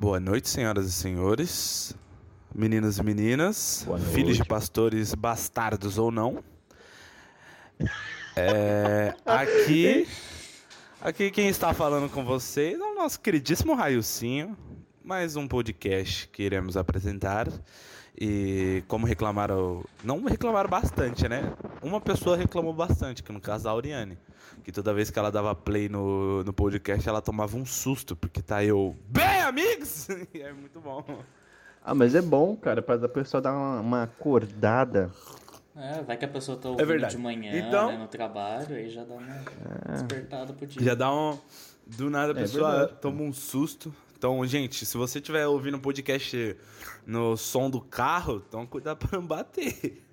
[0.00, 1.94] Boa noite, senhoras e senhores,
[2.54, 4.14] meninos e meninas, Boa noite.
[4.14, 6.42] filhos de pastores bastardos ou não.
[8.34, 10.08] É, aqui,
[11.02, 14.56] aqui quem está falando com vocês é o nosso queridíssimo Railcinho,
[15.04, 17.46] mais um podcast que iremos apresentar.
[18.18, 21.52] E como reclamaram, não reclamaram bastante, né?
[21.82, 24.18] Uma pessoa reclamou bastante, que no caso a Auriane,
[24.62, 28.42] que toda vez que ela dava play no, no podcast ela tomava um susto, porque
[28.42, 30.08] tá eu, bem amigos!
[30.34, 31.02] E é muito bom.
[31.82, 35.10] Ah, mas é bom, cara, pra a pessoa dar uma, uma acordada.
[35.74, 37.16] É, vai que a pessoa tá ouvindo verdade.
[37.16, 39.42] de manhã, Então- né, no trabalho, aí já dá uma
[39.92, 40.82] despertada pro dia.
[40.82, 41.38] Já dá um.
[41.86, 43.00] Do nada a É pessoa verdade.
[43.00, 43.92] toma um susto.
[44.16, 46.54] Então, gente, se você estiver ouvindo o podcast
[47.06, 50.04] no som do carro, então cuidado pra não bater.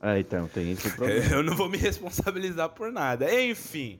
[0.00, 1.26] Ah, então, tem esse problema.
[1.34, 3.32] Eu não vou me responsabilizar por nada.
[3.42, 3.98] Enfim.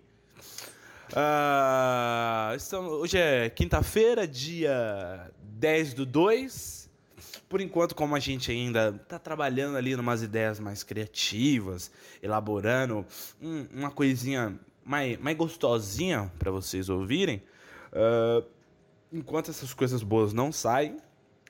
[1.15, 6.89] Ah, estamos- hoje é quinta-feira, dia 10 do 2.
[7.49, 11.91] Por enquanto, como a gente ainda tá trabalhando ali em umas ideias mais criativas,
[12.23, 13.07] elaborando
[13.41, 17.43] um- uma coisinha mais, mais gostosinha para vocês ouvirem,
[17.93, 18.43] ah,
[19.13, 20.99] enquanto essas coisas boas não saem,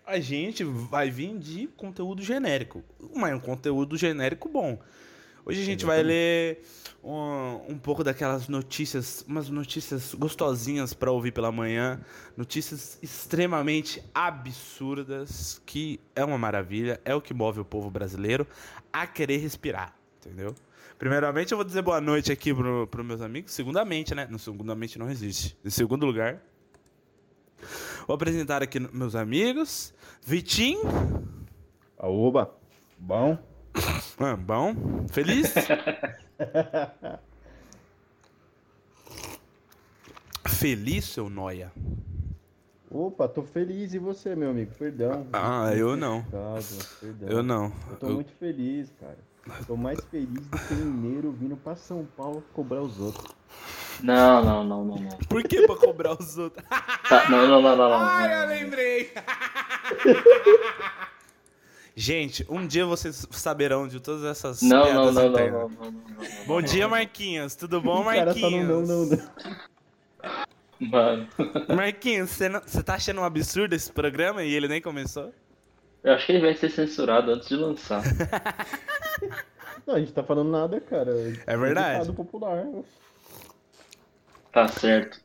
[0.08, 2.82] a gente vai vir de conteúdo genérico.
[3.14, 4.80] Mas um conteúdo genérico bom.
[5.44, 6.62] Hoje a gente vai ler
[7.04, 12.00] um, um pouco daquelas notícias, umas notícias gostosinhas para ouvir pela manhã,
[12.36, 18.46] notícias extremamente absurdas, que é uma maravilha, é o que move o povo brasileiro
[18.90, 20.54] a querer respirar, entendeu?
[20.98, 23.52] Primeiramente, eu vou dizer boa noite aqui pro, pro meus amigos.
[23.52, 24.26] Segundamente, né?
[24.28, 25.56] No segundamente não existe.
[25.64, 26.42] Em segundo lugar,
[28.08, 29.94] vou apresentar aqui meus amigos.
[30.24, 30.80] Vitinho.
[31.98, 32.50] Aoba,
[32.98, 33.38] bom?
[34.20, 34.74] Ah, bom.
[35.12, 35.54] Feliz?
[40.48, 41.70] Feliz, seu noia?
[42.90, 43.92] Opa, tô feliz.
[43.94, 44.72] E você, meu amigo?
[44.76, 45.26] Perdão.
[45.32, 46.24] Ah, eu não.
[47.00, 47.28] Perdão.
[47.28, 47.72] Eu não.
[47.90, 49.18] Eu tô Eu- muito feliz, cara.
[49.66, 53.34] Tô mais feliz do que mineiro vindo pra São Paulo cobrar os outros.
[54.02, 55.18] Não, não, não, não, não.
[55.28, 56.64] Por que pra cobrar os outros?
[57.08, 57.96] Tá, não, não, não, não, não.
[58.00, 58.48] Ai, eu não.
[58.48, 59.12] lembrei.
[61.96, 65.68] Gente, um dia vocês saberão de todas essas Não, não, piadas não, não, não, não,
[65.68, 66.46] não, não.
[66.46, 67.56] Bom dia, Marquinhos.
[67.56, 68.88] Tudo bom, O cara não, Marquinhos?
[68.88, 69.18] não, não, não.
[70.80, 71.28] Mano,
[71.74, 75.32] Marquinhos, você não- você tá achando um absurdo esse programa e ele nem começou?
[76.04, 78.00] eu acho que ele vai ser censurado antes de lançar.
[79.84, 81.10] Não, a gente tá falando nada, cara.
[81.46, 82.00] É verdade.
[82.00, 82.64] ditado popular.
[84.58, 85.20] Tá certo.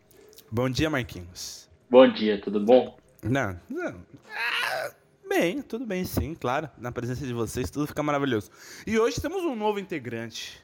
[0.51, 1.67] Bom dia, Marquinhos.
[1.89, 2.95] Bom dia, tudo bom?
[3.23, 3.95] Não, não.
[4.29, 4.91] Ah,
[5.27, 6.69] Bem, tudo bem, sim, claro.
[6.77, 8.51] Na presença de vocês, tudo fica maravilhoso.
[8.85, 10.63] E hoje temos um novo integrante.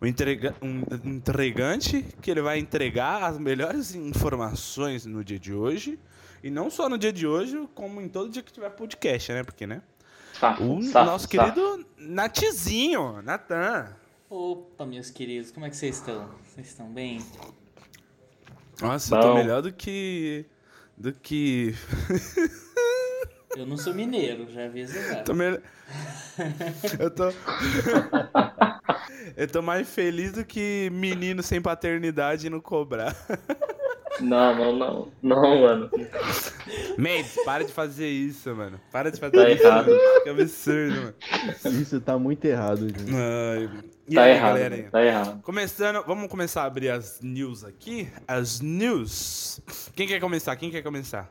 [0.00, 5.98] Um, entrega- um entregante que ele vai entregar as melhores informações no dia de hoje.
[6.44, 9.42] E não só no dia de hoje, como em todo dia que tiver podcast, né?
[9.42, 9.82] Porque, né?
[10.38, 11.28] Safo, O safo, nosso safo.
[11.52, 13.88] querido Natizinho, Natan.
[14.28, 16.28] Opa, meus queridos, como é que vocês estão?
[16.44, 17.24] Vocês estão bem?
[18.82, 19.34] Nossa, eu tô Bom.
[19.34, 20.44] melhor do que.
[20.96, 21.74] Do que.
[23.56, 25.22] Eu não sou mineiro, já aviso já.
[25.22, 25.62] Tô melhor.
[26.98, 27.32] Eu tô.
[29.36, 33.16] Eu tô mais feliz do que menino sem paternidade não cobrar.
[34.20, 35.08] Não, não, não.
[35.22, 35.90] Não, mano.
[36.98, 38.80] Mates, para de fazer isso, mano.
[38.90, 39.62] Para de fazer Tá isso.
[39.64, 39.86] errado.
[39.88, 40.22] mano.
[40.22, 41.80] Que absurdo, mano.
[41.80, 43.10] Isso tá muito errado, gente.
[43.14, 43.70] Ai,
[44.08, 44.88] E Tá aí, errado, galera?
[44.90, 45.42] tá errado.
[45.42, 48.08] Começando, vamos começar a abrir as news aqui.
[48.26, 49.60] As news.
[49.94, 50.54] Quem quer começar?
[50.56, 51.30] Quem quer começar?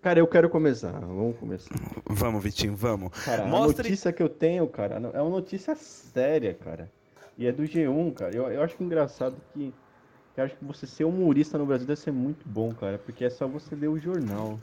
[0.00, 0.92] Cara, eu quero começar.
[0.92, 1.74] Vamos começar.
[2.06, 3.10] Vamos, Vitinho, vamos.
[3.24, 3.84] Cara, a Mostre.
[3.88, 6.90] notícia que eu tenho, cara, é uma notícia séria, cara.
[7.38, 8.34] E é do G1, cara.
[8.36, 9.72] Eu, eu acho engraçado que.
[10.34, 12.98] Que Eu acho que você ser humorista no Brasil deve ser muito bom, cara.
[12.98, 14.58] Porque é só você ler o jornal.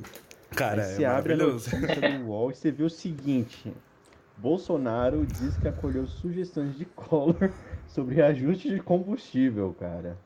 [0.52, 1.76] Cara, Aí é você abre a maravilhoso.
[1.80, 3.72] notícia do UOL e você vê o seguinte:
[4.38, 7.52] Bolsonaro diz que acolheu sugestões de Collor
[7.88, 10.18] sobre reajuste de combustível, cara.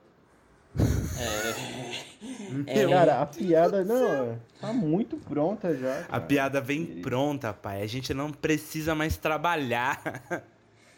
[2.68, 6.00] É, Cara, a piada, não, tá muito pronta já.
[6.00, 6.22] A cara.
[6.22, 7.82] piada vem pronta, pai.
[7.82, 10.02] A gente não precisa mais trabalhar.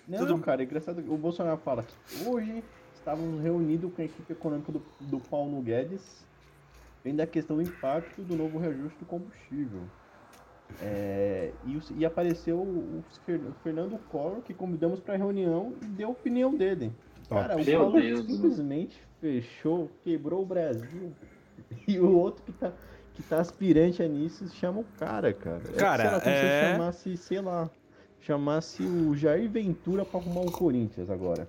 [0.07, 0.99] Não, tudo- cara, é engraçado.
[1.11, 2.63] O Bolsonaro fala que hoje
[3.05, 6.25] estávamos reunidos com a equipe econômica do, do Paulo Guedes,
[7.03, 9.81] vendo a questão do impacto do novo reajuste do combustível.
[10.81, 15.73] É, e, o- e apareceu o, Fer- o Fernando Collor, que convidamos para a reunião,
[15.83, 16.91] e deu a opinião dele.
[17.29, 21.11] Cara, o Meu Collor Deus, simplesmente fechou, quebrou o Brasil.
[21.87, 22.73] E o outro que tá,
[23.13, 25.61] que tá aspirante a nisso chama o cara, cara.
[25.73, 27.69] É, Cara, sei lá, como é- se chamasse, sei lá,
[28.19, 31.47] chamasse o Jair Ventura pra arrumar o Corinthians agora.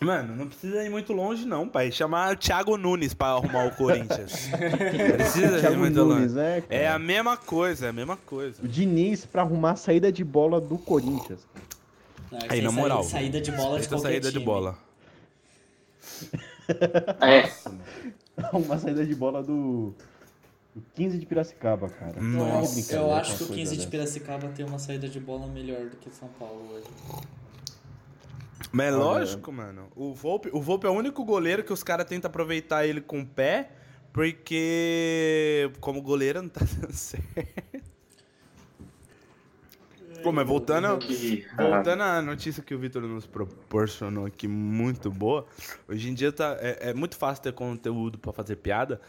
[0.00, 1.92] Mano, não precisa ir muito longe, não, pai.
[1.92, 4.48] Chamar o Thiago Nunes pra arrumar o Corinthians.
[5.16, 6.40] precisa ir muito Nunes, longe.
[6.46, 6.94] é, É cara.
[6.94, 8.62] a mesma coisa, é a mesma coisa.
[8.62, 11.40] O Diniz pra arrumar a saída de bola do Corinthians.
[12.32, 13.02] Não, Aí, na moral.
[13.04, 14.44] Saída de bola de Essa qualquer saída de time.
[14.44, 14.78] bola.
[17.20, 19.92] É, Uma saída de bola do,
[20.74, 22.20] do 15 de Piracicaba, cara.
[22.22, 22.74] Não é Nossa.
[22.74, 23.86] brincadeira Eu com acho que o coisa 15 de.
[23.88, 26.86] Piracicaba tem uma saída de bola melhor do que o São Paulo hoje.
[28.72, 29.88] Mas é lógico, mano.
[29.96, 33.20] O Volpe, o Volpe é o único goleiro que os caras tentam aproveitar ele com
[33.20, 33.70] o pé,
[34.12, 37.90] porque como goleiro não tá dando certo.
[40.22, 40.98] Pô, mas voltando,
[41.56, 45.46] voltando à notícia que o Vitor nos proporcionou aqui, muito boa.
[45.88, 49.00] Hoje em dia tá, é, é muito fácil ter conteúdo pra fazer piada,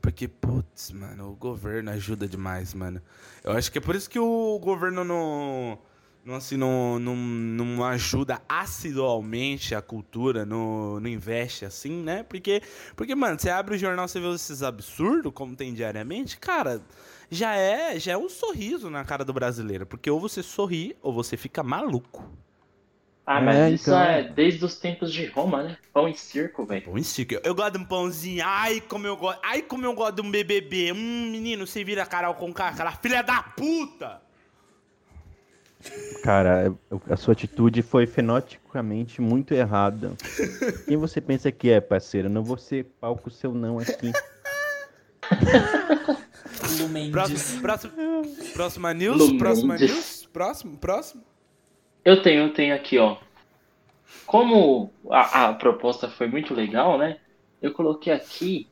[0.00, 3.02] porque, putz, mano, o governo ajuda demais, mano.
[3.42, 5.78] Eu acho que é por isso que o governo não,
[6.24, 12.22] não, assim, não, não, não ajuda assidualmente a cultura, não, não investe assim, né?
[12.22, 12.62] Porque,
[12.94, 16.82] porque, mano, você abre o jornal, você vê esses absurdos, como tem diariamente, cara,
[17.30, 19.86] já é, já é um sorriso na cara do brasileiro.
[19.86, 22.24] Porque ou você sorri, ou você fica maluco.
[23.24, 23.94] Ah, mas É, isso então.
[23.94, 25.78] é desde os tempos de Roma, né?
[25.92, 26.84] Pão e circo, velho.
[26.84, 27.34] Pão e circo.
[27.44, 28.42] Eu gosto de um pãozinho.
[28.44, 29.40] Ai, como eu gosto.
[29.42, 30.92] Ai, como eu gosto de um BBB.
[30.92, 34.22] Hum, menino, você vira Carol com aquela filha da puta.
[36.22, 36.74] Cara,
[37.08, 40.12] a sua atitude foi fenotipicamente muito errada.
[40.86, 42.28] Quem você pensa que é, parceiro?
[42.28, 44.12] Não vou ser palco seu não aqui.
[47.10, 47.92] Próximo, próximo,
[48.52, 50.28] próxima news, Lu próxima news.
[50.32, 51.22] Próximo, próximo.
[52.04, 53.16] Eu tenho, eu tenho aqui, ó.
[54.26, 57.18] Como a, a proposta foi muito legal, né?
[57.62, 58.68] Eu coloquei aqui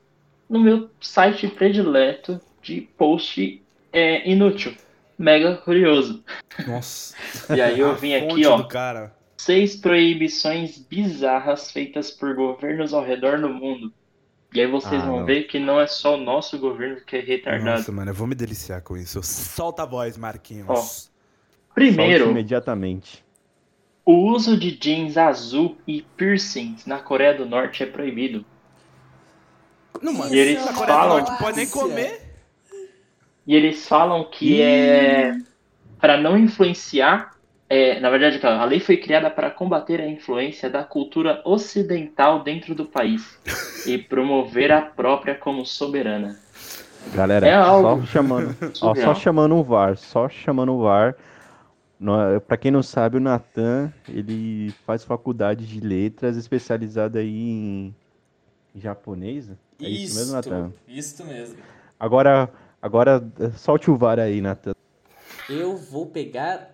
[0.48, 3.62] no meu site predileto de post
[3.92, 4.74] é, inútil.
[5.18, 6.22] Mega curioso.
[6.66, 7.14] Nossa.
[7.54, 8.62] E aí eu vim aqui, ó.
[8.64, 9.14] cara.
[9.36, 13.92] Seis proibições bizarras feitas por governos ao redor do mundo.
[14.54, 15.26] E aí vocês Ah, vão não.
[15.26, 17.78] ver que não é só o nosso governo que é retardado.
[17.78, 19.22] Nossa, mano, eu vou me deliciar com isso.
[19.22, 20.66] Solta a voz, Marquinhos.
[20.68, 20.74] Ó.
[20.76, 21.10] Solte
[21.74, 23.24] Primeiro, imediatamente.
[24.04, 28.44] o uso de jeans azul e piercings na Coreia do Norte é proibido.
[30.02, 30.86] Não, mano, E eles na Coreia do
[31.26, 32.27] falam- pode nem comer.
[33.48, 35.34] E eles falam que é
[35.98, 37.34] para não influenciar.
[37.66, 42.74] é, na verdade, a lei foi criada para combater a influência da cultura ocidental dentro
[42.74, 43.38] do país
[43.86, 46.38] e promover a própria como soberana.
[47.14, 51.16] Galera, É algo só chamando, ó, só chamando o VAR, só chamando o VAR.
[52.46, 57.94] Pra quem não sabe, o Natan, ele faz faculdade de letras especializada aí em,
[58.74, 59.50] japonês.
[59.82, 60.70] É isso mesmo, Natan?
[60.86, 61.56] Isso mesmo.
[61.98, 62.50] Agora,
[62.80, 63.22] agora
[63.56, 64.72] solte o VAR aí, Natan.
[65.48, 66.70] Eu vou pegar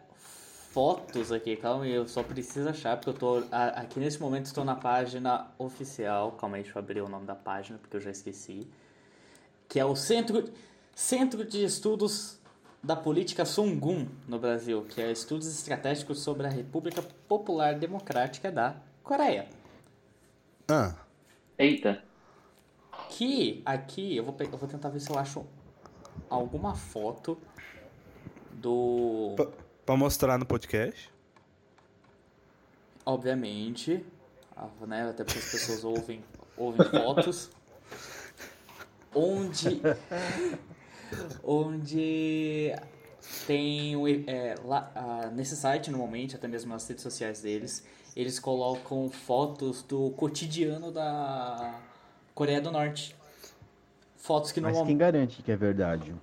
[0.72, 3.44] fotos aqui, calma aí, eu só preciso achar, porque eu tô.
[3.52, 6.32] a- aqui nesse momento estou na página oficial.
[6.32, 8.66] Calma aí, deixa eu abrir o nome da página, porque eu já esqueci.
[9.68, 10.44] Que é o Centro,
[10.94, 12.38] Centro de Estudos
[12.82, 18.76] da Política Songun no Brasil, que é estudos estratégicos sobre a República Popular Democrática da
[19.02, 19.46] Coreia.
[20.68, 20.94] Ah,
[21.56, 22.02] Eita,
[23.08, 25.46] Que aqui eu vou, eu vou tentar ver se eu acho
[26.34, 27.38] alguma foto
[28.52, 29.34] do.
[29.36, 29.46] pra,
[29.86, 31.12] pra mostrar no podcast.
[33.06, 34.04] Obviamente,
[34.56, 36.24] ah, né, até porque as pessoas ouvem,
[36.56, 37.50] ouvem fotos.
[39.14, 39.80] Onde.
[41.42, 42.74] onde
[43.46, 43.94] tem
[44.26, 47.84] é, lá, ah, nesse site normalmente, até mesmo nas redes sociais deles,
[48.16, 51.80] eles colocam fotos do cotidiano da
[52.34, 53.14] Coreia do Norte.
[54.24, 54.90] Fotos que Mas normalmente.
[54.92, 56.14] quem garante que é verdade?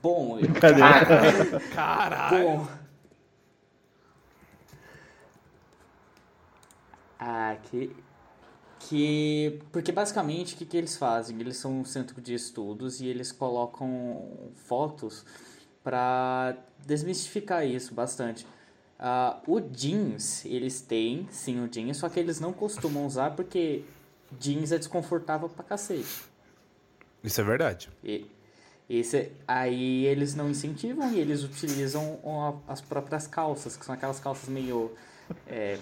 [0.00, 0.80] Bom, eu- Cadê?
[1.74, 2.38] Caralho.
[2.58, 2.68] Bom.
[7.18, 7.90] Ah, que.
[8.78, 9.60] Que.
[9.72, 11.40] Porque basicamente o que, que eles fazem?
[11.40, 14.22] Eles são um centro de estudos e eles colocam
[14.54, 15.24] fotos
[15.82, 16.56] para
[16.86, 18.46] desmistificar isso bastante.
[19.00, 23.82] Ah, o jeans, eles têm sim o jeans, só que eles não costumam usar porque
[24.38, 26.35] jeans é desconfortável pra cacete.
[27.22, 27.88] Isso é verdade.
[28.04, 28.30] E,
[28.88, 32.18] esse, aí eles não incentivam e eles utilizam
[32.68, 34.92] as próprias calças, que são aquelas calças meio.
[35.46, 35.78] é,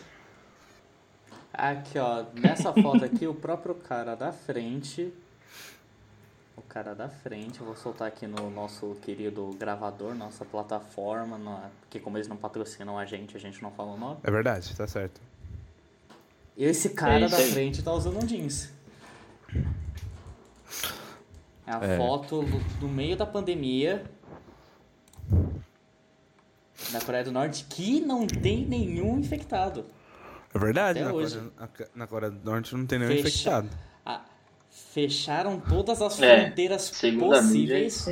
[1.53, 2.25] aqui, ó.
[2.35, 5.13] Nessa foto aqui, o próprio cara da frente.
[6.57, 11.69] O cara da frente, eu vou soltar aqui no nosso querido gravador, nossa plataforma, na-
[11.81, 14.19] porque como eles não patrocinam a gente, a gente não fala o nome.
[14.23, 15.21] É verdade, tá certo.
[16.57, 18.71] Esse cara É da frente tá usando um jeans.
[21.67, 21.97] É a É.
[21.97, 24.05] foto do, do meio da pandemia
[26.93, 29.87] da Coreia do Norte que não tem nenhum infectado.
[30.53, 31.37] É verdade, Até na hoje.
[31.39, 33.71] Coreia, na Coreia do Norte não tem nenhum Fecha- infectado.
[34.05, 34.25] Ah,
[34.71, 38.07] fecharam todas as É, fronteiras a mídia, é possíveis.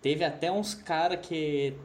[0.00, 1.76] Teve até uns cara que.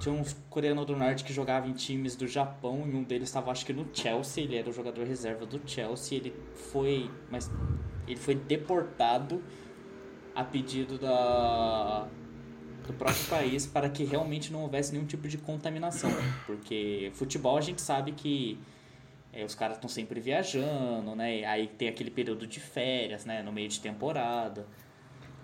[0.00, 3.50] Tinha uns coreanos do norte que jogavam em times do Japão e um deles estava
[3.52, 6.34] acho que no Chelsea, ele era o jogador reserva do Chelsea, ele
[6.70, 7.10] foi.
[7.30, 7.50] Mas
[8.06, 9.42] ele foi deportado
[10.34, 12.06] a pedido da,
[12.86, 16.10] do próprio país para que realmente não houvesse nenhum tipo de contaminação.
[16.46, 18.58] Porque futebol a gente sabe que
[19.32, 21.44] é, os caras estão sempre viajando, né?
[21.44, 23.42] Aí tem aquele período de férias, né?
[23.42, 24.66] No meio de temporada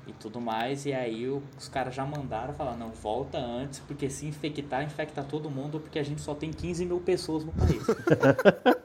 [0.07, 0.87] e tudo mais.
[0.87, 5.51] E aí os caras já mandaram falar, não, volta antes, porque se infectar, infecta todo
[5.51, 7.83] mundo, porque a gente só tem 15 mil pessoas no país.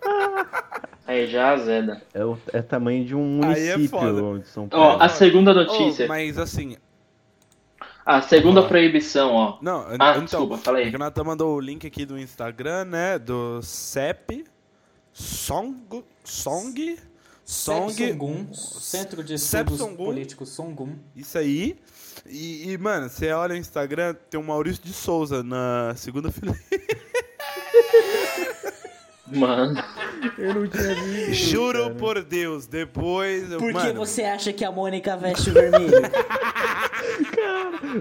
[1.07, 2.01] Aí já azeda.
[2.13, 4.97] É, o é tamanho de um é município de São Paulo.
[4.97, 6.03] Ó, a segunda notícia.
[6.03, 6.75] Oh, mas assim,
[8.05, 8.67] A segunda Ó.
[8.67, 9.57] proibição, ó.
[9.61, 10.89] não, Ah, então, desculpa, fala aí.
[10.89, 14.43] o Renata mandou o link aqui do Instagram, né, do CEP,
[15.13, 16.97] Song, Song,
[17.45, 20.05] Song, Songun, Centro de Estudos Songun.
[20.05, 20.95] Políticos Songun.
[21.15, 21.77] isso aí.
[22.25, 26.59] E, e, mano, você olha o Instagram, tem o Maurício de Souza na segunda fileira.
[29.33, 29.83] Mano.
[30.37, 31.33] Eu não tinha visto.
[31.51, 31.95] Juro cara.
[31.95, 33.51] por Deus, depois.
[33.51, 35.91] eu- Por que mano, você acha que a Mônica veste o vermelho?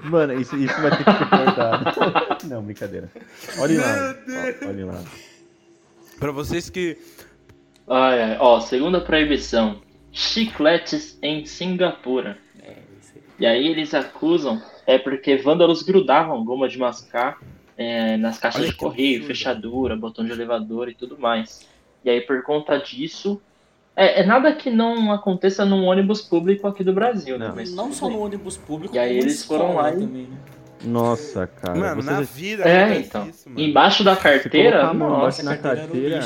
[0.04, 1.84] Mano, isso, isso vai ter que ser cortado.
[2.48, 3.10] Não, brincadeira.
[3.58, 4.14] Olhem lá.
[4.62, 5.02] ó, Olhem lá.
[6.18, 6.96] Pra vocês que.
[7.88, 8.36] Ai, ai.
[8.40, 9.80] Ó, segunda proibição.
[10.12, 12.38] Chicletes em Singapura.
[12.62, 12.76] é.
[13.38, 17.38] E aí eles acusam, é porque vândalos grudavam goma de mascar
[17.76, 19.26] é, nas caixas Olha de correio, absurdo.
[19.26, 21.66] fechadura, botão de elevador e tudo mais.
[22.04, 23.40] E aí por conta disso,
[23.94, 27.48] é, é nada que não aconteça num ônibus público aqui do Brasil, né?
[27.48, 27.54] Não.
[27.56, 30.36] Mas Não só no ônibus público, E aí eles foram lá e- também, né?
[30.84, 31.74] Nossa, cara.
[31.78, 32.62] mano, você na vida.
[32.68, 33.26] É, então.
[33.28, 33.60] Isso, mano.
[33.60, 36.20] Embaixo da carteira, colocar mão nossa, embaixo na essa carteira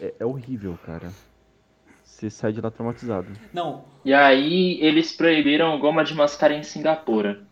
[0.00, 1.10] é, é horrível, cara.
[2.04, 3.26] Você sai de lá traumatizado.
[3.52, 7.42] Não, E aí eles proibiram goma de mascar em Singapura.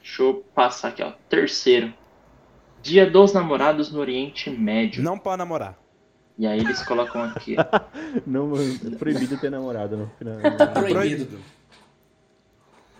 [0.00, 1.10] Deixa eu passar aqui, ó.
[1.28, 1.92] Terceiro.
[2.86, 5.02] Dia dos namorados no Oriente Médio.
[5.02, 5.76] Não pode namorar.
[6.38, 7.56] E aí eles colocam aqui.
[8.24, 10.36] Não, é proibido ter namorado no final.
[10.56, 11.36] tá proibido.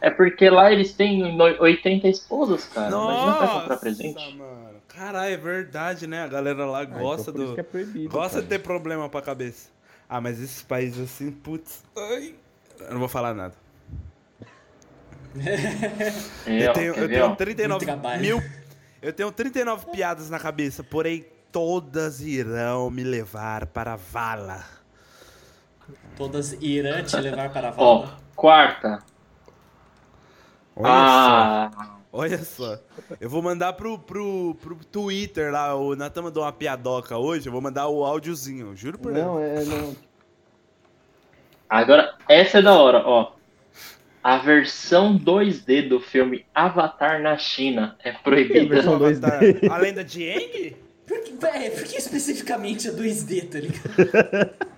[0.01, 2.89] É porque lá eles têm no- 80 esposas, cara.
[2.89, 4.37] Imagina pra comprar Nossa, presente.
[4.37, 4.77] mano.
[4.89, 6.23] Caralho, é verdade, né?
[6.25, 7.55] A galera lá Ah, gosta então por isso do.
[7.55, 8.09] que é proibido.
[8.09, 8.59] Gosta de cara.
[8.59, 9.69] ter problema pra cabeça.
[10.09, 11.85] Ah, mas esses países assim, putz.
[11.97, 12.35] Ai.
[12.81, 13.55] Eu não vou falar nada.
[16.47, 17.35] É, eu tenho, eu ver, tenho ó?
[17.37, 18.21] 39 Muito trabalho.
[18.23, 18.43] mil.
[19.03, 24.65] Eu tenho 39 piadas na cabeça, porém todas irão me levar para a vala.
[26.17, 28.19] Todas irão te levar para a Ó, vala.
[28.35, 29.03] quarta.
[30.75, 32.79] Olha Ah, só, olha só.
[33.21, 37.53] Eu vou mandar pro, pro, pro Twitter lá, o Natan mandou uma piadoca hoje, eu
[37.53, 39.27] vou mandar o áudiozinho, juro por Deus.
[39.27, 39.65] Não, é.
[39.65, 39.97] Não.
[41.69, 43.36] agora essa é da hora, ó.
[44.27, 48.75] A versão 2D do filme Avatar na China é proibida.
[48.75, 49.25] versão- Vamos 2D.
[49.25, 49.71] Avatar.
[49.73, 50.77] A lenda de Aang?
[51.07, 54.51] Por que, véi, por que especificamente a 2D, tá ligado?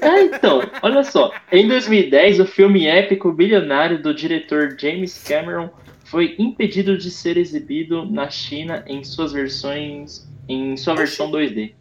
[0.00, 1.32] É, então, olha só.
[1.52, 5.70] Em 2010, o filme épico bilionário do diretor James Cameron
[6.04, 11.72] foi impedido de ser exibido na China em suas versões em sua versão 2D,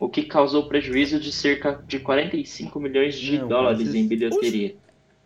[0.00, 4.74] o que causou prejuízo de cerca de 45 milhões de Não, dólares em bilheteria.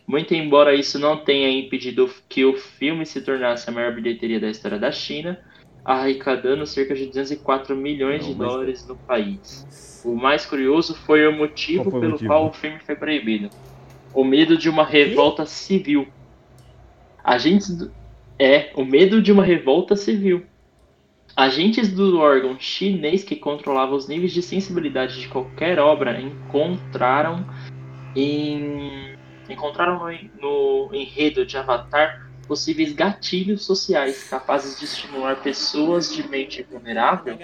[0.07, 4.51] Muito embora isso não tenha impedido que o filme se tornasse a maior bilheteria da
[4.51, 5.41] história da China,
[5.85, 9.65] arrecadando cerca de 204 milhões Não, de mas- dólares no país.
[10.05, 12.29] O mais curioso foi o motivo foi o pelo motivo?
[12.29, 13.49] qual o filme foi proibido.
[14.13, 16.07] O medo de uma revolta civil.
[17.25, 17.91] Agentes do...
[18.39, 20.45] É, o medo de uma revolta civil.
[21.35, 27.47] Agentes do órgão chinês que controlava os níveis de sensibilidade de qualquer obra encontraram
[28.15, 29.14] em
[29.53, 29.99] encontraram
[30.41, 37.39] no, no enredo de Avatar possíveis gatilhos sociais capazes de estimular pessoas de mente vulnerável,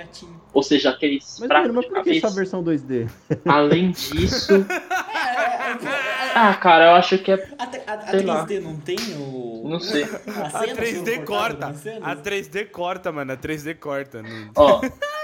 [0.52, 2.36] ou seja, aqueles Mas, pratos mas de por que essa cabeça.
[2.36, 3.08] versão 2D?
[3.46, 4.52] Além disso,
[6.34, 8.46] ah, cara, eu acho que é, A, a, a Sei lá.
[8.46, 9.62] 3D não tem o.
[9.68, 10.04] não sei.
[10.04, 10.06] A,
[10.46, 11.98] A cena 3D sendo cortada corta.
[12.10, 13.32] A 3D corta, mano.
[13.32, 14.22] A 3D corta.
[14.22, 14.80] Não- Ó.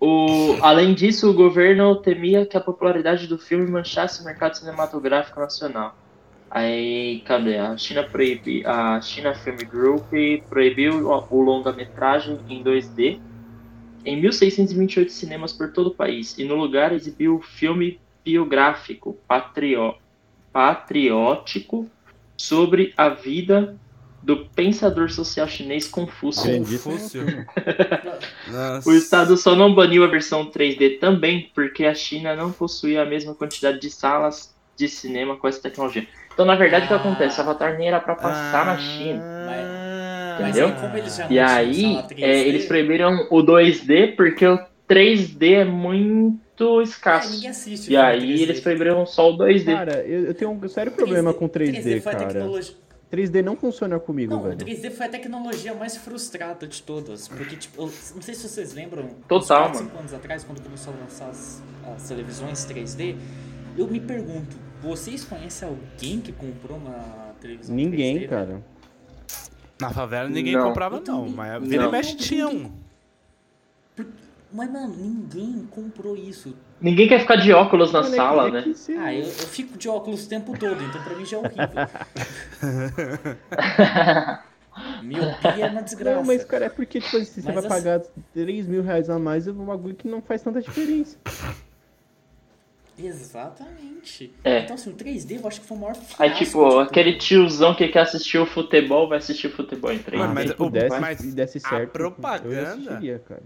[0.00, 5.40] O, além disso, o governo temia que a popularidade do filme manchasse o mercado cinematográfico
[5.40, 5.96] nacional.
[6.50, 7.58] Aí, cadê?
[7.58, 10.10] A China proibi, a China Film Group
[10.48, 13.20] proibiu o, longa-metragem em 2D
[14.04, 19.18] em 1628 cinemas por todo o país e no lugar exibiu o filme biográfico
[20.52, 21.90] patriótico
[22.36, 23.76] sobre a vida
[24.28, 26.58] do pensador social chinês Confúcio.
[26.58, 27.24] Confúcio.
[28.84, 33.06] O Estado só não baniu a versão 3D também porque a China não possuía a
[33.06, 36.06] mesma quantidade de salas de cinema com essa tecnologia.
[36.34, 36.98] Então, na verdade, o que Ah.
[36.98, 37.40] acontece?
[37.40, 39.22] Avatar nem era pra passar na China.
[39.24, 40.76] Ah, Mas Entendeu?
[40.76, 45.54] aí, eles já não E aí, 3D, é, eles proibiram o 2D porque o 3D
[45.54, 47.32] é muito é, escasso.
[47.32, 48.42] ninguém assiste E aí 3D.
[48.42, 49.64] eles proibiram só o 2D.
[49.74, 52.26] Cara, eu, eu tenho um sério problema com 3D, foi a cara.
[52.28, 52.74] tecnologia...
[53.10, 54.58] 3D não funciona comigo, Não, o velho.
[54.58, 57.26] 3D foi a tecnologia mais frustrada de todas.
[57.28, 59.88] Porque, tipo, eu não sei se vocês lembram, uns Total, 4, mano.
[59.90, 61.62] 5 anos atrás, quando começou a lançar as,
[61.96, 63.16] as televisões 3D,
[63.76, 67.78] eu me pergunto, vocês conhecem alguém que comprou uma televisão 3D?
[67.78, 68.28] Ninguém, velho?
[68.28, 68.62] cara.
[69.80, 70.64] Na favela ninguém Não.
[70.68, 71.04] comprava, não.
[71.04, 71.32] também.
[71.34, 72.70] Mas vira e mexe tinha um.
[74.52, 76.54] Mas, mano, ninguém comprou isso.
[76.80, 78.72] Ninguém quer ficar de óculos na sala, né?
[78.74, 81.40] se- Ah, eu, eu fico de óculos o tempo todo, então pra mim já é
[81.40, 81.66] horrível.
[85.02, 86.16] Miopia é uma desgraça.
[86.18, 88.00] Não, mas, cara, é porque, tipo assim, você Mas vai assim- pagar
[88.32, 91.16] 3 mil reais a mais é um bagulho que não faz tanta diferença.
[92.96, 94.32] Exatamente.
[94.42, 94.60] É.
[94.60, 96.80] Então, assim, o 3D eu acho que foi o maior fiasco Aí, tipo, tudo.
[96.80, 100.16] aquele tiozão que quer assistir o futebol vai assistir o futebol em 3D.
[100.18, 103.42] Mano, mas se o- pudesse mas e desse a certo, eu propaganda- assistiria, cara.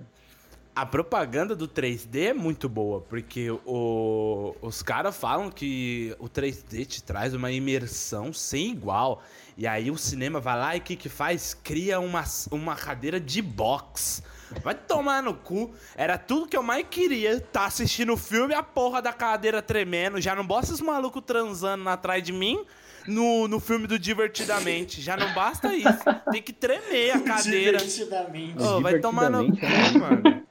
[0.74, 6.86] A propaganda do 3D é muito boa, porque o- os caras falam que o 3D
[6.86, 9.22] te traz uma imersão sem igual.
[9.56, 11.52] E aí o cinema vai lá e o que, que faz?
[11.52, 14.22] Cria uma, uma cadeira de box.
[14.62, 15.74] Vai tomar no cu.
[15.94, 17.38] Era tudo que eu mais queria.
[17.38, 20.22] Tá assistindo o filme, a porra da cadeira tremendo.
[20.22, 22.64] Já não basta os malucos transando atrás de mim
[23.06, 25.02] no, no filme do Divertidamente.
[25.02, 26.02] Já não basta isso.
[26.30, 27.76] Tem que tremer a cadeira.
[27.78, 28.62] Divertidamente.
[28.62, 30.42] Ô, vai tomar no cu, Divertidamente, mano.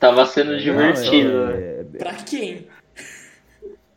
[0.00, 1.52] Tava sendo Não, divertido, né?
[1.60, 2.66] é- é- Pra quem?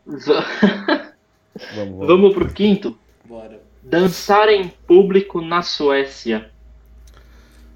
[0.06, 0.26] Vamos,
[1.76, 2.08] vamos.
[2.08, 2.98] Vamos pro quinto.
[3.26, 3.60] Bora.
[3.82, 6.50] Dançar em público na Suécia.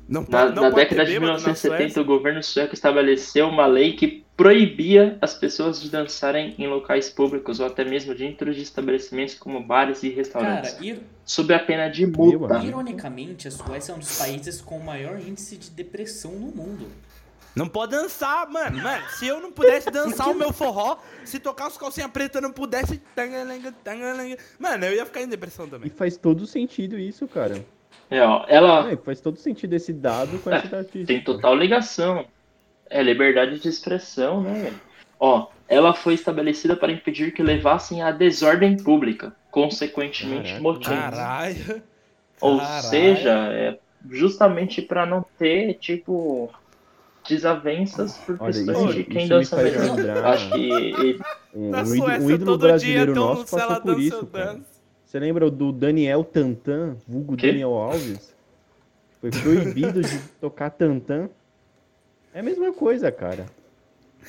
[0.07, 2.01] Não Na, não na década de bêbado na 1970, Suécia.
[2.01, 7.59] o governo sueco estabeleceu uma lei que proibia as pessoas de dançarem em locais públicos
[7.59, 11.89] ou até mesmo dentro de estabelecimentos como bares e restaurantes, Cara, ir- sob a pena
[11.89, 12.57] de multa.
[12.63, 16.87] ironicamente, a Suécia é um dos países com o maior índice de depressão no mundo.
[17.57, 18.81] Não pode dançar, mano.
[18.81, 22.41] Mano, se eu não pudesse dançar o meu forró, se tocar os calcinha preta eu
[22.41, 23.01] não pudesse.
[24.59, 25.89] Mano, eu ia ficar em depressão E também.
[25.89, 27.65] faz todo sentido isso, cara.
[28.09, 31.07] É, ó, ela É, faz todo sentido esse dado com esse artista.
[31.07, 32.25] tem total ligação.
[32.89, 34.53] É liberdade de expressão, né?
[34.63, 34.81] velho?
[35.19, 40.61] Ó, ela foi estabelecida para impedir que levassem à desordem pública, consequentemente Caraca.
[40.63, 40.89] motim.
[40.89, 41.83] Caralho.
[42.39, 42.83] Ou Caralho.
[42.87, 43.77] seja, é
[44.09, 46.49] justamente para não ter, tipo,
[47.27, 49.95] desavenças por Olha, questões isso- de quem me dança faz melhor.
[49.95, 51.19] lembrar- Acho que
[51.55, 54.59] Um, Na um Suécia, um ídolo todo brasileiro dia nosso passou por dança, isso, cara.
[55.05, 57.47] Você lembra do Daniel Tantan, vulgo Quê?
[57.47, 58.35] Daniel Alves?
[59.21, 61.29] Foi proibido de tocar Tantan.
[62.33, 63.45] É a mesma coisa, cara.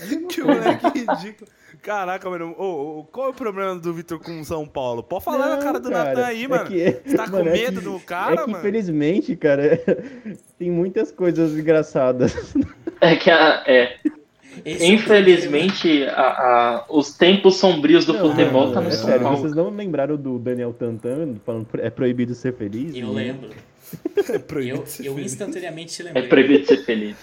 [0.01, 0.61] É mesma Que coisa.
[0.61, 1.51] moleque ridículo.
[1.83, 2.55] Caraca, mano.
[2.59, 5.03] Ô, ô, qual é o problema do Vitor com São Paulo?
[5.03, 6.65] Pode falar na Não, cara do cara, Natan aí, é mano.
[6.65, 8.59] que- Você tá com mano, é medo que- do É cara, que, mano?
[8.59, 9.63] infelizmente, cara,
[10.59, 12.55] tem muitas coisas engraçadas.
[13.13, 13.97] é que a- é,
[14.65, 18.91] Esse é infelizmente a- a- os tempos sombrios do Não, futebol não, tá no é
[18.93, 19.39] São sério, Paulo.
[19.39, 22.95] vocês não lembraram do Daniel Tantan falando que é proibido ser feliz?
[22.97, 23.51] Eu lembro.
[24.29, 25.33] É proibido Eu, ser eu feliz.
[25.33, 26.29] instantaneamente É lembrei.
[26.29, 27.17] proibido ser feliz.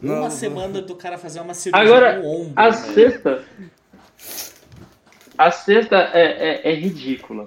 [0.00, 2.52] Uma Não, semana do cara fazer uma cirurgia Agora, no ombro.
[2.54, 2.94] A velho.
[2.94, 3.42] sexta.
[5.36, 7.46] A sexta é, é, é ridícula.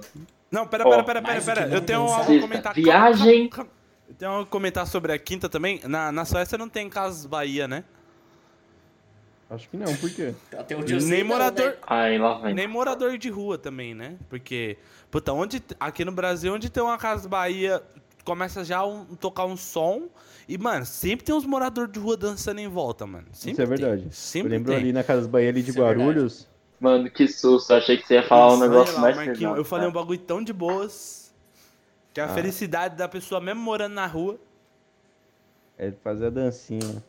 [0.50, 1.68] Não, pera, pera, pera, pera, pera.
[1.72, 2.74] Eu tenho algo a comentar.
[2.74, 2.82] Calma,
[3.14, 3.48] Viagem.
[3.48, 3.70] calma,
[4.08, 5.80] Eu tenho algo a comentar sobre a quinta também.
[5.84, 7.84] Na, na Suécia não tem Casas Bahia, né?
[9.48, 10.34] Acho que não, por quê?
[10.58, 11.76] Até onde eu sei, Nem não, morador, né?
[11.86, 12.54] Aí lá vem.
[12.54, 14.16] nem morador de rua também, né?
[14.28, 14.76] Porque,
[15.08, 17.80] puta, onde, aqui no Brasil, onde tem uma Casa Bahia,
[18.24, 20.08] começa já a tocar um som.
[20.48, 23.26] E, mano, sempre tem uns moradores de rua dançando em volta, mano.
[23.32, 24.02] Sempre Isso é tem, verdade.
[24.06, 24.80] Eu Sempre lembro tem.
[24.80, 25.82] ali na Casas Bahia ali de Isso é.
[25.82, 26.48] Guarulhos.
[26.80, 27.72] Mano, que susto.
[27.72, 29.56] Achei que você ia falar um Nossa, negócio olha lá, mais pesado.
[29.56, 31.25] Eu falei um bagulho tão de boas.
[32.16, 32.28] Que a Ah.
[32.28, 34.40] felicidade da pessoa mesmo morando na rua.
[35.76, 37.04] É fazer a dancinha.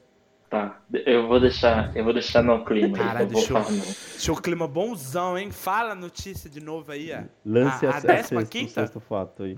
[0.50, 2.98] Tá, eu vou deixar, eu vou deixar no clima.
[2.98, 3.26] Falar, não.
[3.28, 5.50] Deixa o clima bonzão, hein?
[5.50, 7.24] Fala a notícia de novo aí, ó.
[7.46, 8.74] Lance A- a, a a décima sexta, o quinta?
[8.82, 9.56] sexto fato aí.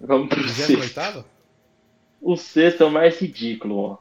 [0.00, 0.80] Vamos pro sexto.
[0.80, 1.24] 28
[2.20, 3.98] O sexto é o mais ridículo, ó.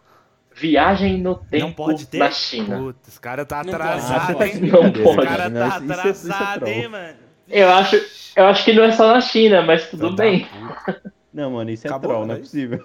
[0.55, 2.17] Viagem no Não tempo pode ter?
[2.17, 2.79] na China.
[2.79, 3.75] Putz, esse cara tá Não pode.
[3.75, 4.61] Atrasado, hein?
[4.61, 5.01] Não pode.
[5.03, 7.26] Esse cara tá é- é atrasado, hein, mano?
[7.49, 7.95] Eu acho,
[8.35, 10.45] eu acho que não é só na China, mas tudo bem.
[10.45, 11.13] puta.
[11.33, 12.83] Não, mano, isso é Acabou, troll, não é possível.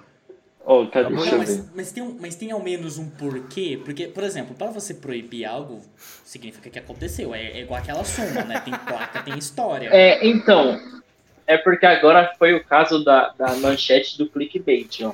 [0.61, 4.23] Acabou, Deixa Não, mas, mas, tem um, mas tem ao menos um porquê, porque, por
[4.23, 5.81] exemplo, para você proibir algo,
[6.25, 7.35] significa que aconteceu.
[7.35, 8.61] É, é igual aquela soma, né?
[8.61, 9.89] Tem placa, tem história.
[9.91, 10.79] É, então,
[11.47, 15.13] é porque agora foi o caso da, da manchete do clickbait, ó.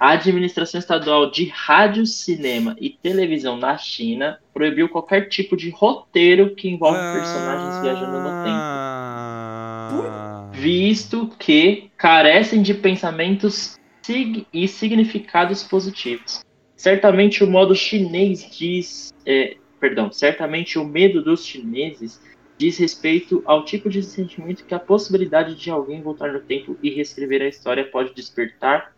[0.00, 6.54] A administração estadual de rádio, cinema e televisão na China proibiu qualquer tipo de roteiro
[6.54, 8.58] que envolve personagens viajando no tempo.
[9.90, 10.50] Ah.
[10.52, 16.44] visto que carecem de pensamentos sig- e significados positivos.
[16.76, 22.20] Certamente o modo chinês diz, é, perdão, certamente o medo dos chineses
[22.58, 26.90] diz respeito ao tipo de sentimento que a possibilidade de alguém voltar no tempo e
[26.90, 28.92] reescrever a história pode despertar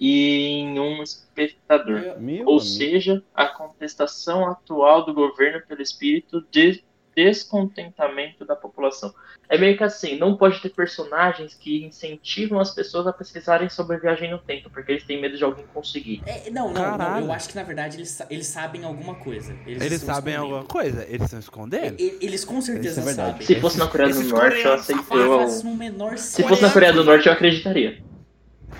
[0.00, 2.00] em um espectador.
[2.18, 2.60] Meu Ou amigo.
[2.60, 6.82] seja, a contestação atual do governo pelo espírito de
[7.14, 9.12] descontentamento da população.
[9.48, 13.98] É meio que assim, não pode ter personagens que incentivam as pessoas a pesquisarem sobre
[13.98, 16.22] viagem no tempo, porque eles têm medo de alguém conseguir.
[16.24, 19.54] É, não, não, não, eu acho que na verdade eles, eles sabem alguma coisa.
[19.66, 20.54] Eles, Eles sabem escondendo.
[20.54, 21.04] alguma coisa?
[21.08, 22.00] Eles estão escondendo?
[22.00, 23.30] E- Eles com certeza é verdade.
[23.32, 23.46] sabem.
[23.46, 26.70] Se fosse na Coreia do Norte, eu menor se fosse na.
[26.70, 27.98] Coreia do Norte, eu acreditaria.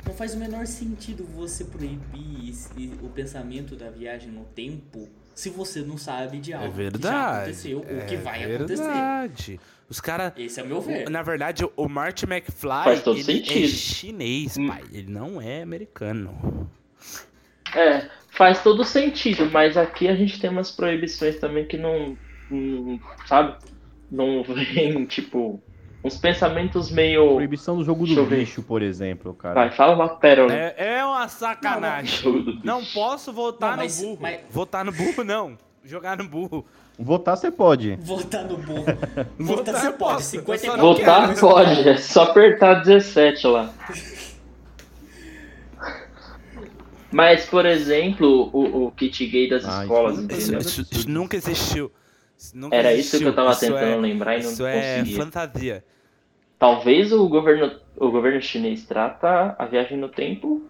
[0.06, 5.48] Não faz o menor sentido você proibir esse- o pensamento da viagem no tempo se
[5.50, 7.36] você não sabe de algo É que já verdade.
[7.38, 8.82] aconteceu ou que é vai acontecer.
[8.82, 9.60] verdade.
[9.88, 10.32] Os caras.
[10.36, 11.10] Esse é o meu ver.
[11.10, 13.64] Na verdade, o Marty McFly Faz todo ele sentido.
[13.64, 14.68] é chinês, Hum.
[14.68, 14.84] pai.
[14.92, 16.70] Ele não é americano.
[17.74, 22.16] É, faz todo sentido, mas aqui a gente tem umas proibições também que não.
[22.50, 23.56] não- sabe?
[24.10, 25.62] Não vem, tipo.
[26.02, 27.34] Uns pensamentos meio.
[27.34, 29.54] Proibição do jogo do bicho, por exemplo, cara.
[29.54, 30.50] Vai, fala uma pérola.
[30.54, 32.32] É, é uma sacanagem.
[32.32, 32.60] Bicho.
[32.64, 34.18] Não posso votar Não, mas- no burro.
[34.22, 35.58] mas- Votar no burro, não.
[35.84, 36.64] Jogar no burro.
[36.98, 37.96] Votar você pode.
[37.96, 38.84] Votar no burro.
[39.38, 39.98] Votar você pode.
[39.98, 41.40] posso, eu 50 só não Votar quero.
[41.40, 43.70] pode, é só apertar 17 lá.
[47.12, 50.58] Mas, por exemplo, o, o kit gay das Ah, escolas, isso- entendeu?
[50.60, 51.90] isso- isso nunca existiu.
[52.40, 53.34] Isso nunca Era isso que eu existiu.
[53.36, 55.16] tava Isso tentando é- lembrar e não Isso é conseguia.
[55.24, 55.84] fantasia.
[56.58, 60.62] Talvez o governo, o governo chinês trata a viagem no tempo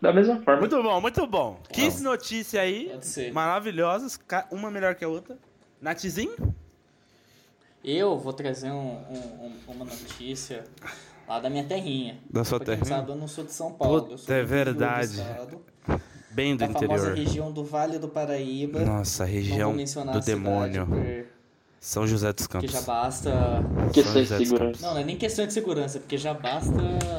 [0.00, 0.60] da mesma forma.
[0.60, 1.60] Muito bom, muito bom.
[1.70, 2.90] 15 notícias aí,
[3.32, 4.18] maravilhosas,
[4.50, 5.36] uma melhor que a outra.
[5.80, 6.34] Natzinho?
[7.84, 10.64] Eu vou trazer um- um- um- uma notícia
[11.28, 12.18] lá da minha terrinha.
[12.30, 12.84] Da sua não terrinha?
[12.86, 13.96] sabe, eu não sou de São Paulo.
[13.98, 15.14] eu Puta, sou é do do verdade.
[15.20, 15.60] estado,
[16.32, 17.16] Bem do Da famosa interior.
[17.16, 18.80] região do Vale do Paraíba.
[18.80, 20.86] Nossa, região do a cidade, demônio.
[20.86, 21.26] por-
[21.78, 22.80] São José dos Porque Campos.
[22.80, 23.32] já basta.
[23.92, 24.86] Questões de segurança.
[24.86, 26.72] Não, não é nem questão de segurança, porque já basta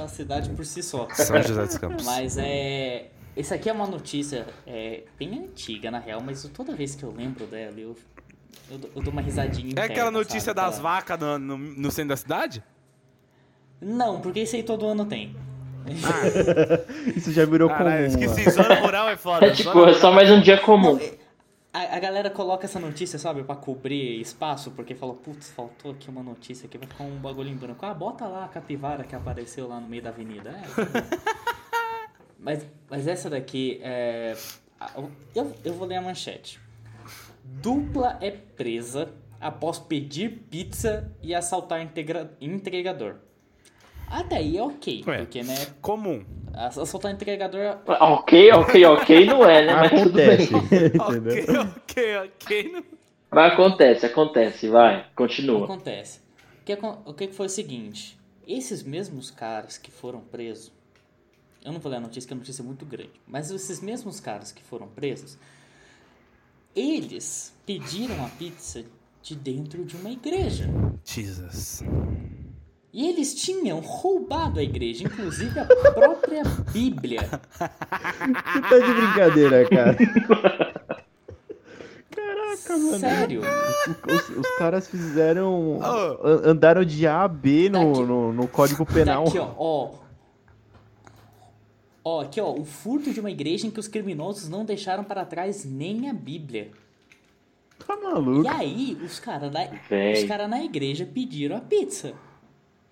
[0.03, 1.07] a cidade por si só.
[1.13, 2.05] São José dos Campos.
[2.05, 3.09] Mas é.
[3.35, 7.11] Esse aqui é uma notícia é, bem antiga, na real, mas toda vez que eu
[7.11, 7.95] lembro dela, eu,
[8.71, 10.61] eu, dou- eu dou uma risadinha É interna, aquela notícia sabe?
[10.61, 12.63] das vacas no, no, no centro da cidade?
[13.81, 15.35] Não, porque isso aí todo ano tem.
[17.15, 18.23] Isso já virou Caralho, comum.
[18.25, 18.49] esqueci.
[18.51, 19.45] Zona rural é foda.
[19.47, 20.99] É tipo, é só mais um dia comum.
[21.73, 26.07] A, a galera coloca essa notícia, sabe, pra cobrir espaço, porque fala, putz, faltou aqui
[26.09, 27.83] uma notícia aqui, vai ficar um bagulho em branco.
[27.85, 30.51] Ah, bota lá a capivara que apareceu lá no meio da avenida.
[30.51, 31.17] É, tá
[32.39, 34.35] mas, mas essa daqui é.
[35.33, 36.59] Eu, eu vou ler a manchete.
[37.43, 43.15] Dupla é presa após pedir pizza e assaltar integra- entregador.
[44.13, 45.17] Até aí é ok, Ué.
[45.17, 46.23] porque, né, Comum.
[46.53, 49.73] assaltar entregador Ok, ok, ok, não é, né?
[49.73, 50.51] Mas tudo Acontece.
[50.53, 50.85] bem.
[50.85, 51.61] entendeu?
[51.61, 52.71] ok, ok, ok.
[52.71, 52.83] não-
[53.31, 55.63] Mas acontece, acontece, vai, continua.
[55.63, 56.19] Acontece.
[56.61, 56.73] O que,
[57.05, 58.15] o que que foi o seguinte?
[58.47, 60.71] Esses mesmos caras que foram presos.
[61.65, 63.19] Eu não vou ler a notícia, que a notícia é muito grande.
[63.25, 65.39] Mas esses mesmos caras que foram presos.
[66.75, 68.83] Eles pediram a pizza
[69.23, 70.69] de dentro de uma igreja.
[71.03, 71.81] Jesus.
[72.93, 77.21] E eles tinham roubado a igreja, inclusive a própria Bíblia.
[77.23, 79.97] Você tá de brincadeira, cara.
[82.11, 82.99] Caraca, mano.
[82.99, 83.41] Sério.
[83.41, 85.79] Os, os caras fizeram.
[85.79, 86.27] Oh.
[86.27, 89.27] an- Andaram de A a B no, Daqui- no, no Código Penal.
[89.27, 89.91] Aqui, ó, ó.
[92.05, 95.25] Ó, aqui, ó, o furto de uma igreja em que os criminosos não deixaram para
[95.25, 96.69] trás nem a Bíblia.
[97.87, 98.43] Tá maluco?
[98.45, 99.51] E aí, os caras
[100.27, 102.13] cara na igreja pediram a pizza.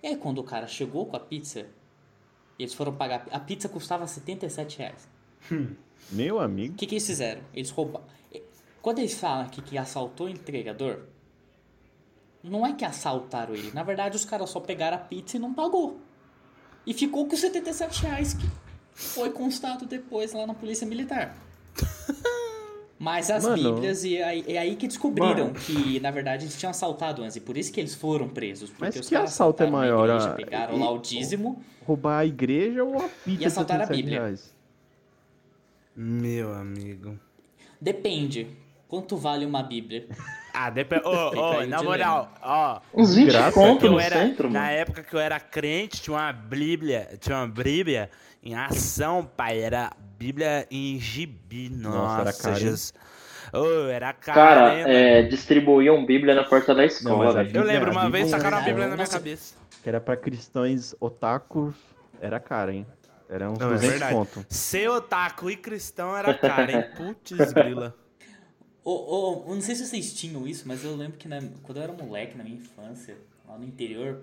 [0.02, 1.66] E aí, quando o cara chegou com a pizza,
[2.58, 3.26] eles foram pagar.
[3.30, 5.08] A pizza custava 77 reais.
[6.10, 6.74] Meu O amigo.
[6.74, 7.42] que, que eles fizeram?
[7.54, 8.04] Eles roubaram.
[8.80, 11.00] Quando eles falam aqui que assaltou o entregador,
[12.42, 13.70] não é que assaltaram ele.
[13.72, 16.00] Na verdade, os caras só pegaram a pizza e não pagou.
[16.84, 18.44] E ficou com 77 reais que
[18.92, 21.36] foi constado depois lá na polícia militar.
[22.98, 23.74] Mas as Mano.
[23.74, 25.54] bíblias, e aí, é aí que descobriram Mano.
[25.54, 27.34] que, na verdade, eles tinham assaltado antes.
[27.36, 28.70] E por isso que eles foram presos.
[28.70, 30.98] Porque Mas os que caras assalto é assaltaram a maior, igreja, pegaram e- lá o
[30.98, 31.62] dízimo.
[31.84, 34.20] Roubar a igreja ou a pizza E assaltar a 77 Bíblia.
[34.20, 34.54] reais?
[35.96, 37.18] Meu amigo.
[37.80, 38.46] Depende.
[38.88, 40.06] Quanto vale uma bíblia?
[40.54, 41.02] Ah, depende.
[41.06, 42.80] Ô, aí na moral, ó.
[42.94, 44.72] Uns 20 Graça, conto no era, centro, na mano.
[44.72, 48.10] época que eu era crente, tinha uma Bíblia, tinha uma Bíblia
[48.42, 49.58] em ação, pai.
[49.60, 49.90] Era
[50.22, 51.68] Bíblia em gibi.
[51.68, 52.56] Nossa, Nossa, era caro?
[52.56, 52.94] Jesus.
[53.52, 57.56] Ô, era caro, Cara, é, distribuíam Bíblia na porta da escola, velho.
[57.56, 59.56] Eu lembro, uma vez sacaram a Bíblia na minha cabeça.
[59.82, 61.74] Que era pra cristãos otakus,
[62.20, 62.86] era cara, hein?
[63.28, 64.14] Era uns Não, é 200 verdade.
[64.14, 64.46] conto.
[64.48, 66.84] Ser otaku e cristão era caro, hein?
[66.96, 67.94] Putz, grila.
[68.84, 71.78] Ô, ô, eu não sei se vocês tinham isso, mas eu lembro que na- quando
[71.78, 73.16] eu era moleque, na minha infância,
[73.48, 74.20] lá no interior,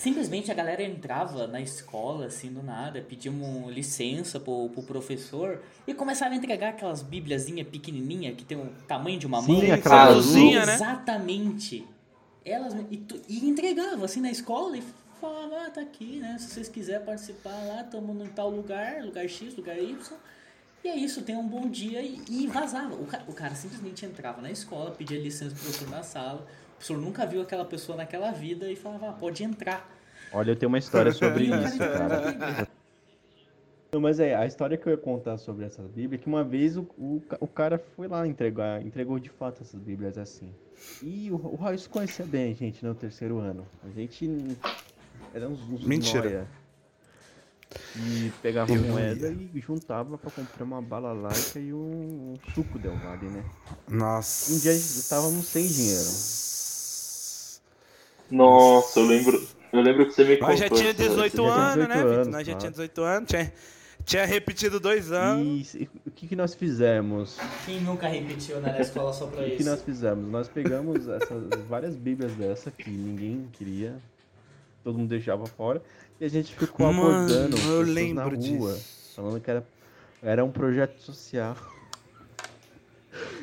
[0.00, 5.62] simplesmente a galera entrava na escola, assim, do nada, pedia uma licença pro, pro professor
[5.86, 9.74] e começava a entregar aquelas bibliazinhas pequenininha que tem o tamanho de uma Sim, mão.
[9.74, 10.74] aquela né?
[10.74, 11.86] Exatamente.
[12.42, 14.82] Elas, e, e entregava, assim, na escola e
[15.20, 16.38] falava, ah, tá aqui, né?
[16.38, 20.16] Se vocês quiserem participar lá, estamos em tal lugar, lugar X, lugar Y.
[20.82, 22.94] E é isso, tenha um bom dia e, e vazava.
[22.94, 26.46] O cara, o cara simplesmente entrava na escola, pedia licença pro professor na sala.
[26.80, 29.86] O professor nunca viu aquela pessoa naquela vida e falava, ah, pode entrar.
[30.32, 32.66] Olha, eu tenho uma história sobre isso, cara.
[33.92, 36.42] Não, mas é, a história que eu ia contar sobre essa Bíblia é que uma
[36.42, 40.54] vez o, o, o cara foi lá entregar, entregou de fato essas Bíblias assim.
[41.02, 43.66] E o, o Raul conhecia bem a gente no terceiro ano.
[43.84, 44.56] A gente
[45.34, 46.22] era uns, uns Mentira.
[46.22, 46.46] nóia.
[47.96, 52.78] E pegava Eu moeda e juntava pra comprar uma bala laica e um, um suco
[52.78, 53.44] Del Valle, né?
[53.86, 54.52] Nossa.
[54.52, 56.08] Um dia estávamos sem dinheiro.
[58.30, 59.48] Nossa, eu lembro.
[59.72, 60.48] Eu lembro que você me contou.
[60.50, 62.12] Nós já tinha essa- 18 já tinha anos, 18 né, Vitor?
[62.14, 63.52] anos, Nós já tinha 18 anos, tinha,
[64.04, 65.74] tinha repetido dois anos.
[65.74, 67.38] E o que, que nós fizemos?
[67.64, 69.70] Quem nunca repetiu né, na escola só pra O que isso?
[69.70, 70.28] nós fizemos?
[70.30, 73.94] Nós pegamos essas várias bíblias dessa que ninguém queria,
[74.82, 75.80] todo mundo deixava fora,
[76.20, 78.36] e a gente ficou Mano, abordando eu lembro na rua,
[78.72, 79.12] disso.
[79.14, 79.64] falando que era,
[80.22, 81.56] era um projeto social.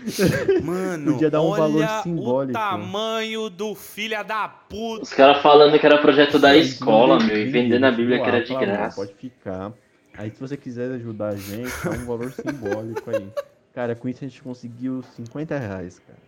[0.64, 2.54] Mano, Podia dar um olha valor o simbólico.
[2.54, 5.04] tamanho do filho da puta.
[5.04, 8.44] Os caras falando que era projeto da escola, meu, e vendendo a Bíblia que era
[8.44, 8.96] de graça.
[8.96, 9.72] Pode ficar.
[10.18, 13.28] Aí se você quiser ajudar a gente, dá um valor simbólico aí.
[13.74, 16.20] Cara, com isso a gente conseguiu 50 reais, cara.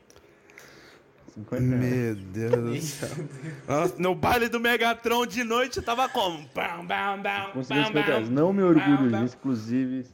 [1.34, 1.82] 50 reais.
[1.82, 3.10] Meu Deus do céu.
[3.68, 6.38] Nossa, no baile do Megatron de noite tava como?
[6.54, 8.30] Bam, bam, bam, Conseguiu bam, 50 reais.
[8.30, 10.06] Não me orgulho disso, inclusive,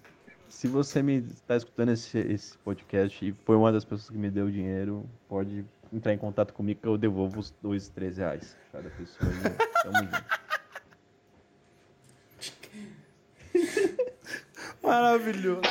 [0.56, 4.32] se você me está escutando esse, esse podcast e foi uma das pessoas que me
[4.32, 8.89] deu dinheiro, pode entrar em contato comigo que eu devolvo os dois, três reais cada
[8.91, 9.30] pessoa.
[9.32, 10.26] E tamo junto.
[14.82, 15.62] Maravilhoso.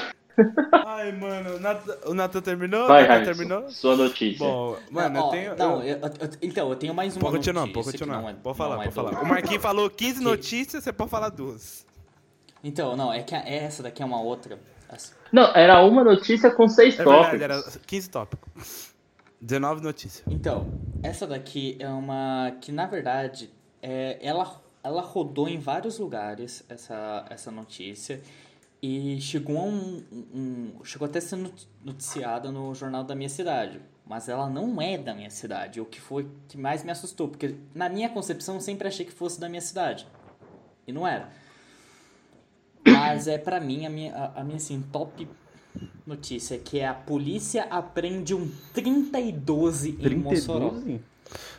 [0.84, 1.56] Ai, mano,
[2.06, 2.88] o Natan, terminou?
[2.88, 3.70] Vai, Raíssa, terminou?
[3.70, 4.38] sua notícia.
[4.44, 5.56] Bom, mano, Ó, eu tenho.
[5.56, 8.20] Não, eu- eu- eu- então, eu tenho mais uma Pode continuar, notícia pode continuar.
[8.22, 9.22] não é- pode falar, não é pode do- falar.
[9.24, 11.86] O Marquinhos falou 15 Que- notícias, você pode falar duas.
[12.62, 14.58] Então, não, é que a- essa daqui é uma outra.
[15.32, 17.38] Não, era uma notícia com seis É tópicos.
[17.38, 18.94] verdade, era 15 tópicos.
[19.40, 20.24] 19 notícias.
[20.28, 20.66] Então,
[21.02, 23.50] essa daqui é uma que na verdade
[23.82, 28.22] é, ela, ela rodou em vários lugares essa, essa notícia
[28.80, 30.02] e chegou um,
[30.34, 34.80] um- chegou até a ser noti- noticiada no jornal da minha cidade, mas ela não
[34.80, 38.54] é da minha cidade, o que foi que mais me assustou, porque na minha concepção
[38.54, 40.06] eu sempre achei que fosse da minha cidade
[40.86, 41.28] e não era.
[42.86, 45.26] Mas é pra mim a minha, a, a minha assim, top
[46.06, 50.70] notícia que é a polícia aprende um 30 e 12 em Mossoró.
[50.70, 51.00] 32?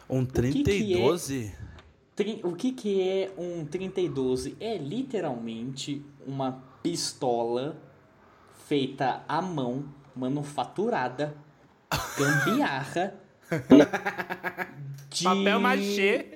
[0.10, 0.98] Um 30 que e é?
[1.02, 1.56] 12?
[2.16, 4.56] Tri- O que, que é um 30 e 12?
[4.60, 7.76] É literalmente uma pistola
[8.68, 9.86] feita à mão,
[10.16, 11.36] manufaturada,
[12.18, 13.16] gambiarra.
[15.10, 15.24] de...
[15.26, 16.35] Papel machê.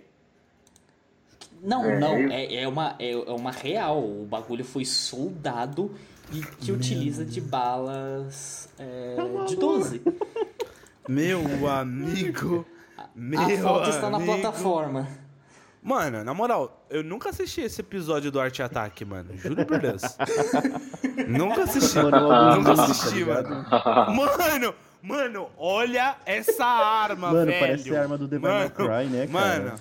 [1.62, 4.00] Não, É, não, é, é, uma, é, é uma real.
[4.04, 5.94] O bagulho foi soldado
[6.32, 9.16] e que utiliza de balas é,
[9.48, 10.02] de 12.
[11.08, 12.66] Meu amigo.
[13.16, 15.08] Meu A foto está na plataforma.
[15.82, 19.36] Mano, na moral, eu nunca assisti esse episódio do Arte Ataque, mano.
[19.38, 20.02] Juro por Deus.
[21.28, 21.98] nunca assisti.
[21.98, 23.50] Mano, eu nunca tá assisti, ligado?
[23.50, 23.66] mano.
[24.14, 27.60] Mano, mano, olha essa arma, Mano, velho.
[27.60, 29.32] parece a arma do Devil May Cry, né, cara?
[29.32, 29.76] Mano,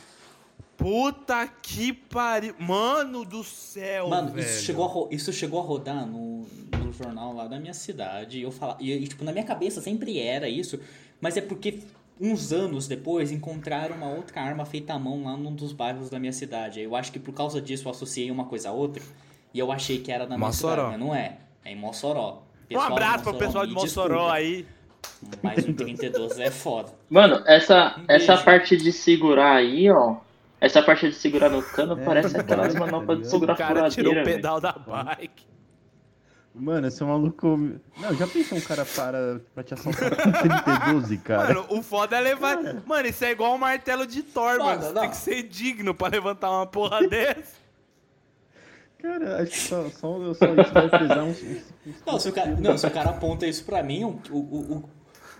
[0.79, 2.55] puta que pariu.
[2.59, 4.47] Mano do céu, Mano, velho.
[4.47, 6.47] isso chegou, a, ro- isso chegou a rodar no,
[6.83, 8.38] no jornal lá da minha cidade.
[8.38, 10.79] E eu falava, e, tipo, na minha cabeça sempre era isso,
[11.21, 11.81] mas é porque
[12.21, 16.19] uns anos depois encontraram uma outra arma feita à mão lá num dos bairros da
[16.19, 16.81] minha cidade.
[16.81, 19.03] Eu acho que por causa disso eu associei uma coisa a outra
[19.53, 20.71] e eu achei que era na minha Mossoró.
[20.75, 21.38] cidade, mas não é.
[21.64, 22.43] É em Mossoró.
[22.64, 24.64] Um Pessoal de abraço pro pessoal de Mossoró aí.
[25.43, 26.93] Mas um 32 é foda.
[27.11, 30.17] Mano, essa, Um essa parte de segurar aí, ó.
[30.61, 33.88] Essa parte de segurar no cano É, parece tá aquelas manoplas de O segurar cara
[33.90, 35.47] tirou o pedal da bike.
[36.55, 37.57] Mano, esse é um maluco.
[37.97, 41.55] Não, já pensou um cara para pra te assaltar com 3012, cara?
[41.55, 42.57] Mano, o foda é levar.
[42.85, 44.83] Mano, isso é igual um martelo de Thor, Foda, mano.
[44.83, 47.57] Você tem que ser digno pra levantar uma porra dessa.
[49.01, 51.40] Cara, acho que só, só, só isso vai pesar uns.
[51.40, 54.21] uns, uns Não, se o cara, não, se o cara aponta isso pra mim, o,
[54.33, 54.90] o, o,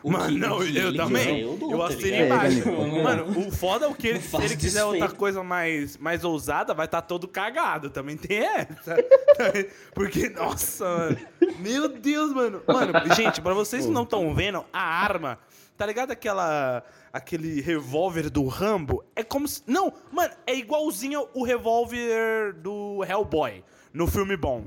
[0.02, 1.24] o Mano, que, não, que eu também.
[1.24, 2.24] quiser, Eu, eu tá ligado?
[2.24, 2.68] embaixo.
[2.68, 6.24] É, Mano, o foda é o que ele, se ele quiser outra coisa mais, mais
[6.24, 7.90] ousada, vai estar todo cagado.
[7.90, 8.96] Também tem essa.
[9.94, 11.18] Porque, nossa, mano.
[11.58, 12.62] Meu Deus, mano.
[12.66, 15.38] Mano, gente, pra vocês que não estão vendo, a arma,
[15.76, 16.82] tá ligado aquela.
[17.11, 19.02] Aquele revólver do Rambo?
[19.16, 19.62] É como se.
[19.66, 24.66] Não, mano, é igualzinho o revólver do Hellboy no filme bom.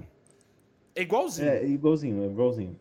[0.96, 1.48] É igualzinho.
[1.50, 2.80] É, igualzinho, é igualzinho.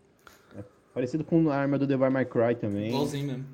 [0.91, 2.89] É parecido com a arma do Devil May Cry também.
[2.89, 3.45] Igualzinho mesmo.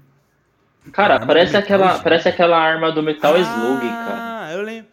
[0.92, 4.46] Cara, Arma parece aquela, parece aquela arma do Metal Slug, cara.
[4.46, 4.87] Ah, eu lembro.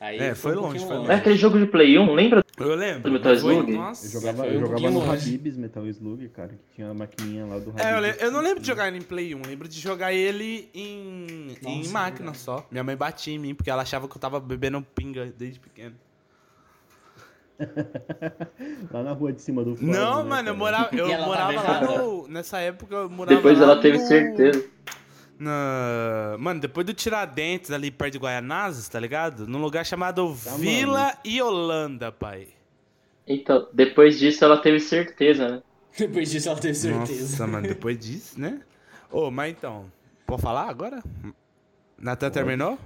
[0.00, 2.44] Aí É, foi um longe, foi É aquele jogo de Play 1, lembra?
[2.56, 3.02] Eu lembro.
[3.02, 3.72] Do Metal Foi- Slug?
[3.72, 4.06] Nossa.
[4.06, 5.34] Eu jogava, foi eu um jogava no longe.
[5.34, 7.84] Habib's Metal Slug, cara, que tinha a maquininha lá do Habib's.
[7.84, 10.12] É, eu, le- eu não lembro de jogar ele em Play 1, lembro de jogar
[10.12, 12.38] ele em, em Nossa, máquina verdade.
[12.38, 12.66] só.
[12.70, 15.94] Minha mãe batia em mim porque ela achava que eu tava bebendo pinga desde pequeno.
[18.90, 21.26] Lá na rua de cima do fórum, não, né, mano, eu morava, eu E ela
[21.26, 22.28] morava lá no.
[22.28, 24.64] Nessa época eu morava Depois lá ela teve no- certeza.
[25.38, 26.36] Na...
[26.38, 29.46] Mano, depois do Tiradentes, ali perto de Guaianazes, tá ligado?
[29.46, 32.48] Num lugar chamado Tá, Vila Iolanda, pai.
[33.26, 35.62] Então, depois disso ela teve certeza, né?
[35.96, 37.22] Depois disso ela teve certeza.
[37.22, 38.60] Nossa, mano, depois disso, né?
[39.10, 39.86] Ô, mas então,
[40.26, 41.02] pode falar agora?
[41.98, 42.78] Natan terminou?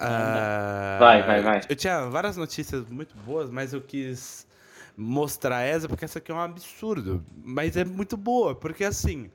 [0.00, 1.60] Ah, Vai, vai, vai.
[1.68, 4.46] Eu tinha várias notícias muito boas, mas eu quis
[4.96, 7.24] mostrar essa porque essa aqui é um absurdo.
[7.44, 9.30] Mas é muito boa, porque assim.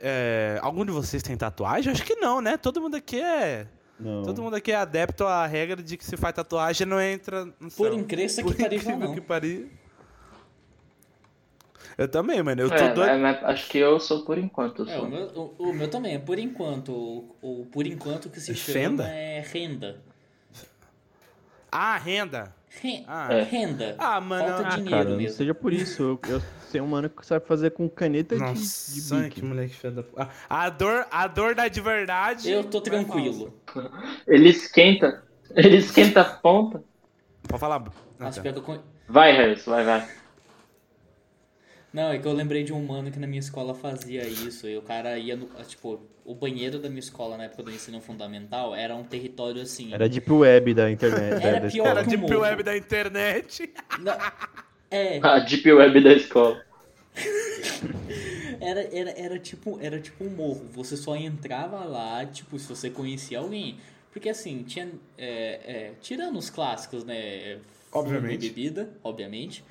[0.00, 1.92] é, algum de vocês tem tatuagem?
[1.92, 2.56] Acho que não, né?
[2.56, 3.66] Todo mundo aqui é.
[4.00, 4.22] Não.
[4.24, 7.70] Todo mundo aqui é adepto à regra de que se faz tatuagem não entra no
[7.70, 9.14] Por incrível Por que pareça, incrível não.
[9.14, 9.66] que pareça.
[11.98, 12.60] Eu também, mano.
[12.62, 13.18] Eu tô É, doido.
[13.20, 14.88] mas acho que eu sou por enquanto.
[14.88, 15.26] É, o meu,
[15.58, 16.90] o, o meu também, é por enquanto.
[16.92, 19.08] O, o por enquanto que se chama Fenda?
[19.08, 20.00] é renda.
[21.70, 22.54] Ah, renda.
[22.82, 23.42] Ren- Ah, É.
[23.42, 23.94] Renda.
[23.98, 25.36] Ah, mano, Falta ah, dinheiro Cara, não mesmo.
[25.36, 26.02] seja por isso.
[26.02, 29.40] Eu, eu sei um mano que sabe fazer com caneta de, de Nossa, bique.
[29.40, 30.30] que moleque da porra.
[30.48, 32.50] A dor, a dor da de verdade.
[32.50, 33.52] Eu tô tranquilo.
[34.26, 35.22] Ele esquenta.
[35.54, 36.82] Ele esquenta a ponta.
[37.46, 37.82] Pode falar.
[38.18, 40.08] Nossa, eu con- Vai, Harris, vai, vai.
[41.92, 44.66] Não, é que eu lembrei de um mano que na minha escola fazia isso.
[44.66, 45.46] E o cara ia no.
[45.66, 49.92] Tipo, o banheiro da minha escola na época do ensino fundamental era um território assim.
[49.92, 51.44] Era Deep Web da internet.
[51.44, 51.86] Era da pior.
[51.86, 52.40] Era que de o morro.
[52.40, 53.72] web da internet.
[54.00, 54.16] Não,
[54.90, 56.64] é, A Deep Web da escola.
[58.60, 60.66] era, era, era, tipo, era tipo um morro.
[60.72, 63.78] Você só entrava lá, tipo, se você conhecia alguém.
[64.12, 64.88] Porque assim, tinha.
[65.18, 67.18] é, é, tirando os clássicos, né?
[67.18, 67.58] e
[67.92, 68.48] Obviamente.
[68.48, 69.62] bebida, obviamente.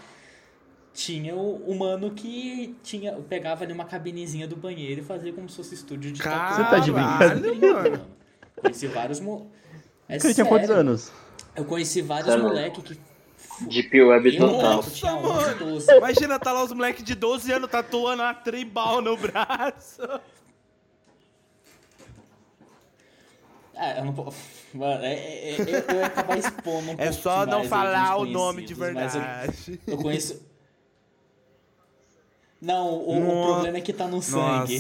[0.94, 5.48] Tinha o, o mano que tinha, pegava ali uma cabinezinha do banheiro e fazia como
[5.50, 7.74] se fosse estúdio de Caralho, Você tá de brincadeira?
[7.84, 8.08] mano.
[8.62, 9.20] Conheci vários.
[9.22, 9.50] Mo...
[10.10, 11.12] É Ele tinha quantos anos?
[11.56, 12.44] Eu conheci vários Sério?
[12.44, 13.00] moleque que.
[13.68, 14.76] Deep Web total.
[14.78, 15.92] Nossa, 11, 12.
[15.98, 20.02] Imagina tá lá os moleques de 12 anos tatuando uma tribal no braço.
[23.76, 24.38] Ah, eu não posso.
[24.74, 28.64] Mano, é, é, é, eu ia acabar expondo um É só não falar o nome
[28.66, 29.80] de mas eu- verdade.
[29.88, 30.51] Eu, conheço.
[32.62, 33.54] Não, o, o Nossa.
[33.54, 34.78] problema é que tá no sangue.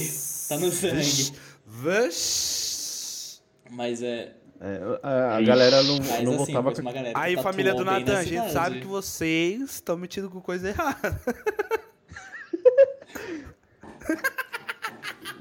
[0.48, 1.34] Tá no sangue.
[1.65, 3.41] Vixe.
[3.70, 4.36] Mas é.
[4.63, 8.24] É, a, galera não, Mas não assim, voltava com galera Aí, família do Natan, a
[8.24, 11.20] gente sabe que vocês estão metidos com coisa errada.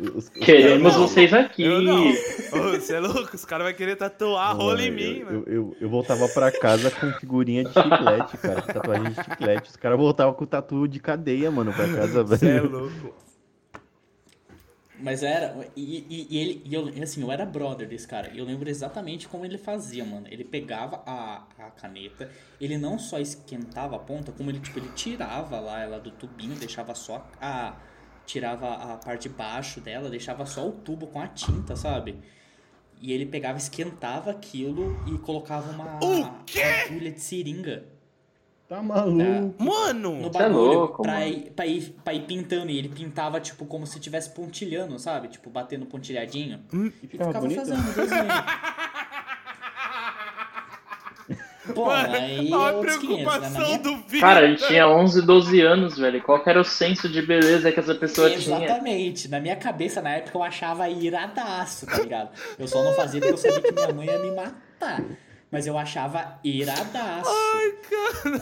[0.00, 1.06] os, os Queremos não.
[1.08, 1.62] vocês aqui.
[1.64, 2.08] Eu não.
[2.08, 3.34] Ô, Você é louco?
[3.36, 5.44] Os caras vão querer tatuar Mano, rola em eu- mim, eu, mano.
[5.46, 8.62] eu, eu voltava pra casa com figurinha de chiclete, cara.
[8.62, 9.70] Tatuagem de chiclete.
[9.70, 12.70] Os caras voltavam com tatu de cadeia, mano, pra casa, Você é velho.
[12.70, 13.14] louco.
[15.02, 15.56] Mas era.
[15.74, 16.62] E, e- e ele.
[16.64, 18.30] E eu, assim, eu era brother desse cara.
[18.34, 20.26] E eu lembro exatamente como ele fazia, mano.
[20.30, 24.90] Ele pegava a, a caneta, ele não só esquentava a ponta, como ele, tipo, ele
[24.94, 27.74] tirava lá ela do tubinho, deixava só a.
[28.30, 32.16] Tirava a parte de baixo dela, deixava só o tubo com a tinta, sabe?
[33.00, 36.62] E ele pegava, esquentava aquilo e colocava uma O quê?
[36.62, 37.86] agulha de seringa
[38.68, 39.56] Tá maluco.
[39.60, 40.20] Mano!
[40.20, 41.26] no é bagulho louco, pra, mano.
[41.26, 42.70] ir, pra, ir, pra ir pintando.
[42.70, 45.26] E ele pintava, tipo, como se estivesse pontilhando, sabe?
[45.26, 46.60] Tipo, batendo pontilhadinho.
[46.72, 47.58] Hum, E ficava ficava bonito?
[47.58, 48.22] fazendo desenho.
[51.74, 53.24] Pô, Mano, aí é olha a 500, né?
[53.24, 53.78] Preocupação minha...
[53.78, 54.20] do vídeo.
[54.20, 56.22] Cara, ele tinha 11, 12 anos, velho.
[56.22, 58.56] Qual que era o senso de beleza que essa pessoa tinha?
[58.64, 59.28] Exatamente.
[59.28, 62.30] Na minha cabeça, na época, eu achava iradaço, tá ligado?
[62.58, 65.02] Eu só não fazia porque eu sabia que minha mãe ia me matar.
[65.52, 67.28] Mas eu achava iradaço.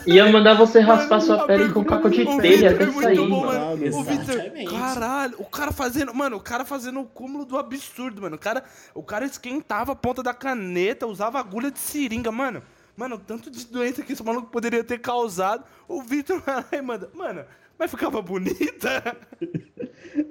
[0.05, 2.75] Ia mandar você raspar Mano, sua pele com pergunta- caco de o telha Vitor é
[2.75, 3.17] até muito sair.
[3.17, 3.59] bom, mano.
[3.59, 3.81] mano.
[3.81, 4.59] O Exatamente.
[4.59, 8.35] Victor, caralho, o cara fazendo, mano, o cara fazendo o cúmulo do absurdo, mano.
[8.35, 8.63] O cara,
[8.93, 12.61] o cara esquentava a ponta da caneta, usava agulha de seringa, mano.
[12.99, 15.63] Mano, tanto de doença que esse maluco poderia ter causado.
[15.87, 17.45] O Victor vai lá e manda, mano,
[17.77, 19.15] mas ficava bonita.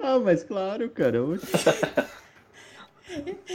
[0.01, 1.17] Ah, mas claro, cara.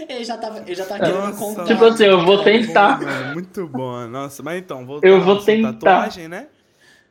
[0.09, 1.65] Ele já tava, ele já tava querendo Nossa, contar.
[1.65, 3.01] Tipo assim, eu vou tentar.
[3.01, 4.07] Mano, muito bom.
[4.09, 5.75] Nossa, mas então, voltando Eu vou tentar.
[5.75, 6.49] tatuagem, né?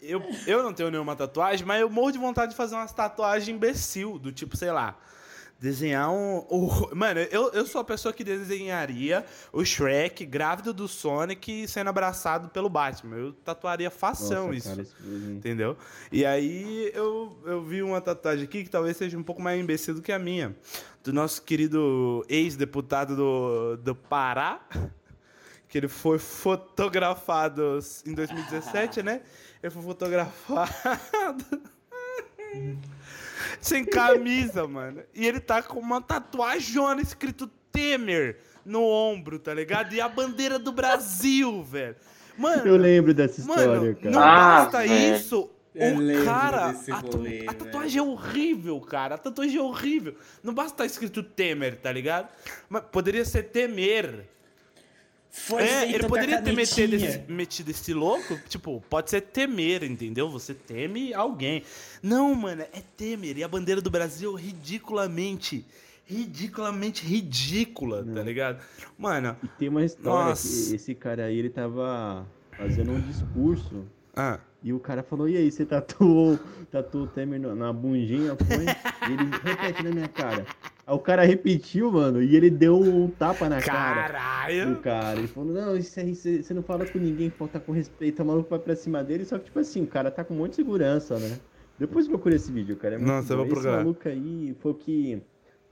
[0.01, 3.47] Eu, eu não tenho nenhuma tatuagem, mas eu morro de vontade de fazer umas tatuagens
[3.47, 4.97] imbecil, do tipo, sei lá,
[5.63, 6.39] desenhar um.
[6.49, 11.89] o- mano, eu, eu sou a pessoa que desenharia o Shrek grávido do Sonic sendo
[11.89, 13.15] abraçado pelo Batman.
[13.15, 14.69] Eu tatuaria fação Nossa, isso.
[14.69, 15.77] cara, isso foi- Entendeu?
[16.11, 19.93] E aí eu, eu vi uma tatuagem aqui que talvez seja um pouco mais imbecil
[19.93, 20.53] do que a minha.
[21.01, 24.59] Do nosso querido ex-deputado do, do Pará,
[25.69, 29.21] que ele foi fotografado em 2017, né?
[29.63, 31.61] Ele foi fotografado
[33.61, 35.01] sem camisa, mano.
[35.13, 39.93] E ele tá com uma tatuajona escrito Temer no ombro, tá ligado?
[39.93, 41.95] E a bandeira do Brasil, velho.
[42.37, 44.11] Mano, Eu lembro dessa Mano, história, cara.
[44.11, 45.15] não Ah, basta velho.
[45.15, 45.49] isso.
[45.75, 49.15] Eu O cara, desse a, rolê, a tatuagem é horrível, cara.
[49.15, 50.15] A tatuagem é horrível.
[50.43, 52.29] Não basta estar escrito Temer, tá ligado?
[52.69, 54.29] Mas poderia ser Temer.
[55.35, 58.39] Foi é, ele poderia ter metido esse, metido esse louco.
[58.47, 60.29] Tipo, pode ser Temer, entendeu?
[60.29, 61.63] Você teme alguém.
[62.03, 63.39] Não, mano, é Temer.
[63.39, 65.65] E a bandeira do Brasil ridiculamente,
[66.05, 68.63] ridiculamente ridícula, tá ligado?
[68.95, 70.69] Mano, E tem uma história Nossa.
[70.69, 73.83] que esse cara aí, ele tava fazendo um discurso
[74.15, 76.39] ah, e o cara falou, e aí, você tatuou,
[76.71, 78.65] tatuou o Temer na bundinha, foi?
[79.09, 80.45] E ele, repete na minha cara.
[80.85, 84.75] Aí o cara repetiu, mano, e ele deu um tapa na cara do caralho.
[84.81, 85.17] cara.
[85.19, 88.49] Ele falou, não, isso aí, você não fala com ninguém, falta com respeito, o maluco
[88.49, 90.55] vai pra cima dele, só que, tipo assim, o cara tá com um monte de
[90.57, 91.37] segurança, né?
[91.79, 92.95] Depois procura esse vídeo, cara.
[92.95, 93.77] É muito Nossa, eu vou Esse procurar.
[93.77, 95.21] maluco aí foi o que...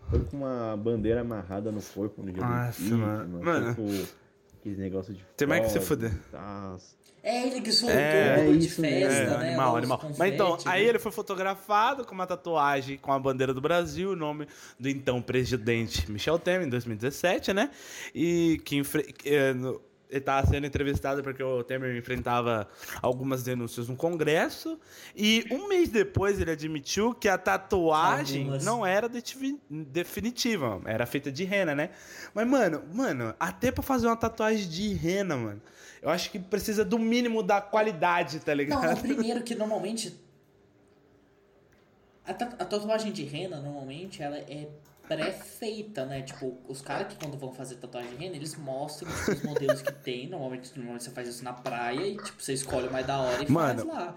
[0.10, 3.40] Foi com uma bandeira amarrada no corpo no dia Nossa, do mano.
[3.40, 3.76] foi Mano.
[3.76, 3.88] com
[4.62, 6.12] aqueles negócios de Tem mais que se fuder.
[6.32, 6.78] tal.
[7.24, 9.34] É ele que soltou É, o de isso festa, mesmo.
[9.36, 9.48] É, né?
[9.50, 9.98] animal, animal.
[10.00, 10.90] confete, Mas então, aí né?
[10.90, 14.48] ele foi fotografado com uma tatuagem com a bandeira do Brasil, o nome
[14.80, 17.70] do então presidente Michel Temer, em 2017, né?
[18.16, 19.54] E que enfre- eh,
[20.12, 22.68] ele estava sendo entrevistado porque o Temer enfrentava
[23.02, 24.78] algumas denúncias no Congresso.
[25.16, 28.66] E um mês depois ele admitiu que a tatuagem Algumas.
[28.66, 31.92] não era definitiva, era feita de rena, né?
[32.34, 35.62] Mas, mano, mano, até pra fazer uma tatuagem de rena, mano,
[36.02, 38.84] eu acho que precisa do mínimo da qualidade, tá ligado?
[38.84, 40.20] Não, não, primeiro que normalmente.
[42.26, 44.68] A tatuagem de rena, normalmente, ela é
[45.08, 46.22] pré-feita, né?
[46.22, 49.92] Tipo, os caras que quando vão fazer tatuagem de rena, eles mostram os modelos que
[49.92, 50.30] tem.
[50.30, 53.44] Normalmente, normalmente você faz isso na praia e, tipo, você escolhe o mais da hora
[53.44, 53.86] e Mano.
[53.86, 54.16] faz lá.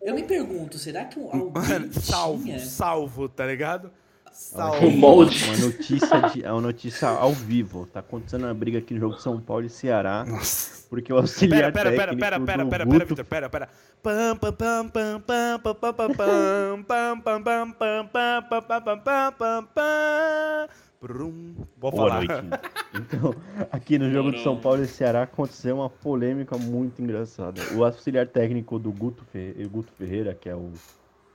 [0.00, 2.58] Eu me pergunto, será que alguém Mano, salvo, tinha...
[2.58, 3.92] salvo, tá ligado?
[4.32, 4.90] O Salvo.
[4.90, 5.44] molde.
[5.44, 7.86] Uma notícia, de, é uma notícia ao vivo.
[7.86, 10.24] Tá acontecendo uma briga aqui no jogo São Paulo e Ceará.
[10.26, 10.86] Nossa.
[10.88, 13.68] Porque o auxiliar Pera, pera, pera, técnico pera, pera, pera, pera, Vitor, pera, pera.
[14.02, 18.42] Pam, pam, pam, pam, pam, pam, pam, pam, pam, pam, pam, pam, pam, pam, pam,
[18.42, 20.68] pam, pam, pam, pam, pam.
[21.00, 21.54] Brum.
[21.78, 22.24] Vou Boa falar.
[22.24, 22.60] noite.
[22.94, 23.34] Então,
[23.72, 27.60] aqui no jogo de São Paulo e Ceará aconteceu uma polêmica muito engraçada.
[27.74, 30.70] O auxiliar técnico do Guto, Ferre- Guto Ferreira, que é o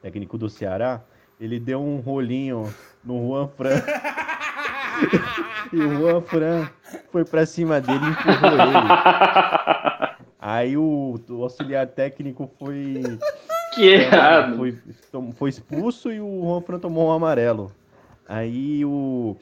[0.02, 1.02] técnico do Ceará,
[1.40, 2.74] ele deu um rolinho
[3.04, 3.82] no Juan Fran.
[5.72, 6.70] e o Juan Fran
[7.12, 10.18] foi pra cima dele e empurrou ele.
[10.40, 13.02] Aí o, o auxiliar técnico foi,
[13.74, 14.56] Que errado.
[14.58, 14.78] foi,
[15.34, 17.72] foi expulso e o Juan Fran tomou um amarelo.
[18.28, 19.36] Aí o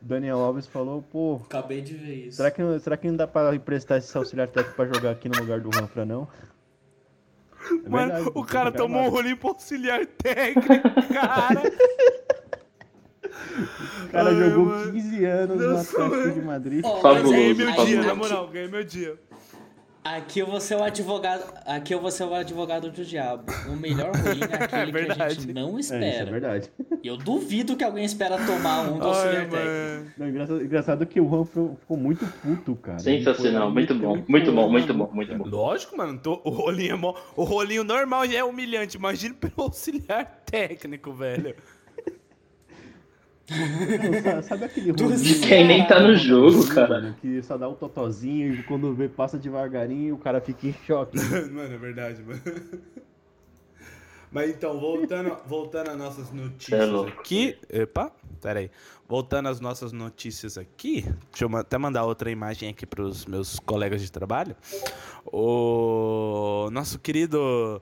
[0.00, 2.36] Daniel Alves falou, pô, Acabei de ver isso.
[2.36, 5.28] Será que, não- será que não dá pra emprestar esse auxiliar técnico pra jogar aqui
[5.28, 6.28] no lugar do Ranfra, não?
[7.84, 10.68] É Mano, verdade, o cara tomou um rolinho pro auxiliar técnico,
[11.12, 11.62] cara.
[14.04, 14.92] O cara Ai, jogou mano.
[14.92, 16.32] 15 anos no Nossa, Atlético mano.
[16.34, 16.84] de Madrid.
[16.84, 19.18] Ó, Fabuloso, Ganhei meu dia, na moral, ganhei meu dia.
[20.04, 21.42] Aqui eu vou ser o advogado.
[21.64, 23.44] Aqui eu vou ser o advogado do diabo.
[23.68, 26.30] O melhor rolinho é aquele que a gente não É, isso é espera.
[26.30, 26.70] verdade.
[27.02, 30.24] eu duvido que alguém espera tomar um do Ai, auxiliar técnico.
[30.28, 32.98] engraçado, engraçado que o Ranfra ficou muito puto, cara.
[32.98, 35.46] Sensacional, muito e bom, muito um bom, muito bom, muito bom.
[35.48, 36.18] Lógico, mano.
[36.18, 38.98] tô- o, rolinho é mó- o rolinho normal já é humilhante.
[38.98, 41.54] Imagina pelo auxiliar técnico, velho.
[43.50, 45.40] Não, Sabe aquele rolinho?
[45.40, 46.88] Quem nem tá no jogo, cara.
[46.88, 50.74] mano, Que só dá o totozinho e quando vê passa devagarinho o cara fica em
[50.86, 51.18] choque.
[51.52, 52.40] mano, é verdade, mano.
[54.30, 57.20] Mas então, voltando, voltando às nossas é notícias louco.
[57.20, 57.56] aqui.
[57.68, 58.10] Epa,
[58.44, 58.70] Pera aí.
[59.08, 63.58] Voltando às nossas notícias aqui, deixa eu até mandar outra imagem aqui para os meus
[63.58, 64.56] colegas de trabalho.
[65.26, 67.80] O nosso querido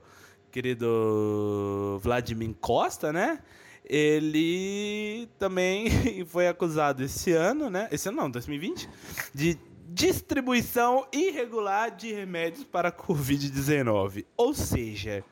[0.51, 3.39] querido Vladimir Costa, né?
[3.85, 5.89] Ele também
[6.25, 7.87] foi acusado esse ano, né?
[7.91, 8.89] Esse ano não, 2020,
[9.33, 9.57] de
[9.89, 14.25] distribuição irregular de remédios para a Covid-19.
[14.37, 15.23] Ou seja,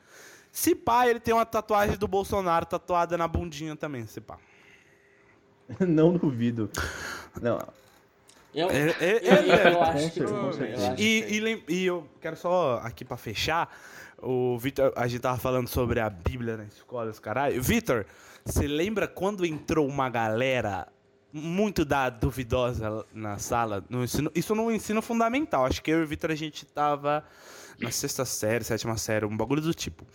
[0.50, 4.38] se pá, ele tem uma tatuagem do Bolsonaro tatuada na bundinha também, se pá.
[5.80, 6.70] Não duvido.
[7.40, 7.58] Não,
[8.54, 10.20] Eu, É, é- é- acho que
[11.68, 13.74] E, eu quero só aqui pra fechar.
[14.18, 17.60] O Vitor, a gente tava falando sobre a Bíblia na escola, os caralho.
[17.60, 18.06] Vitor,
[18.44, 20.88] você lembra quando entrou uma galera
[21.32, 23.84] muito da duvidosa na sala?
[23.88, 25.64] No ensino, isso no ensino fundamental.
[25.64, 27.24] Acho que eu e o Vitor a gente tava
[27.78, 30.06] na sexta série, sétima série, um bagulho do tipo.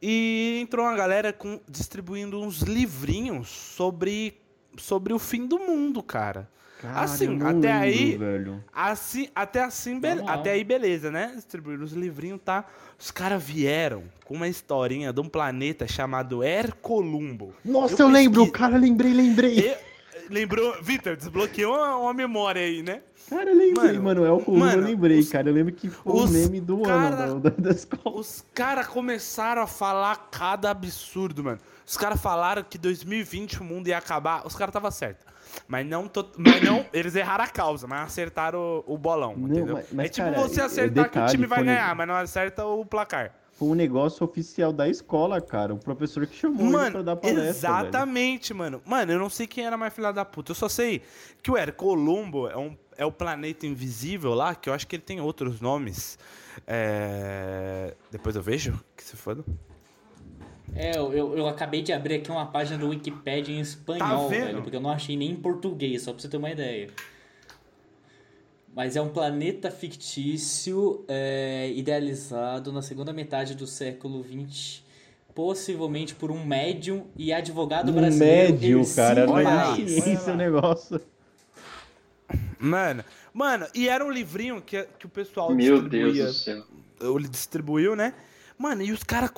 [0.00, 4.40] E entrou uma galera com, distribuindo uns livrinhos sobre,
[4.76, 6.50] sobre o fim do mundo, cara.
[6.82, 8.64] Cara, Assim, eu não até lembro, aí- velho.
[8.72, 11.32] Assim, até assim, be- até aí beleza, né?
[11.34, 12.64] Distribuíram os livrinhos, tá?
[12.98, 17.54] Os caras vieram com uma historinha de um planeta chamado Hercolumbo.
[17.64, 19.58] Nossa, Eu eu, lembro, cara, lembrei, lembrei.
[19.58, 19.76] E-
[20.28, 23.00] lembrou, Vitor, desbloqueou uma, uma memória aí, né?
[23.30, 25.48] Cara, eu lembrei, Mano, mano, é o Columbo, eu mano, lembrei, os- cara.
[25.48, 28.18] Eu lembro que foi o meme do cara- ano da, da escola.
[28.20, 31.58] Os caras começaram a falar cada absurdo, mano.
[31.86, 34.46] Os caras falaram que 2020 o mundo ia acabar.
[34.46, 35.26] Os caras estavam certos.
[35.68, 39.48] Mas não, to- mas não, eles erraram a causa, mas acertaram o, o bolão, Não,
[39.48, 39.74] entendeu?
[39.74, 42.08] mas- mas, é tipo cara, você é- acertar que o detalhe, time vai ganhar, mas
[42.08, 43.34] não acerta o placar.
[43.52, 45.74] Foi um negócio oficial da escola, cara.
[45.74, 47.50] O professor que chamou ele pra Mano, dar palestra, velho.
[47.50, 48.80] exatamente, mano.
[48.84, 50.52] Mano, eu não sei quem era mais filha da puta.
[50.52, 51.02] Eu só sei
[51.42, 55.02] que o Hercolumbo é, um, é o planeta invisível lá, que eu acho que ele
[55.02, 56.18] tem outros nomes.
[56.66, 57.94] É...
[58.10, 59.44] Depois eu vejo, que se foda.
[60.74, 64.62] É, eu, eu, acabei de abrir aqui uma página do Wikipedia em espanhol, Tá velho,
[64.62, 66.88] porque eu não achei nem em português, só pra você ter uma ideia.
[68.74, 74.82] Mas é um planeta fictício é, idealizado na segunda metade do século XX,
[75.34, 78.52] possivelmente por um médium e advogado Um brasileiro.
[78.54, 79.26] médio, Ercílio cara.
[79.26, 80.32] Não Olha lá, isso lá.
[80.32, 81.00] o negócio.
[82.58, 83.04] Mano,
[83.34, 86.26] mano, e era um livrinho que, que o pessoal Meu Deus distribuía.
[86.26, 87.16] do céu.
[87.16, 88.14] ele distribuiu, né?
[88.56, 89.30] Mano, e os caras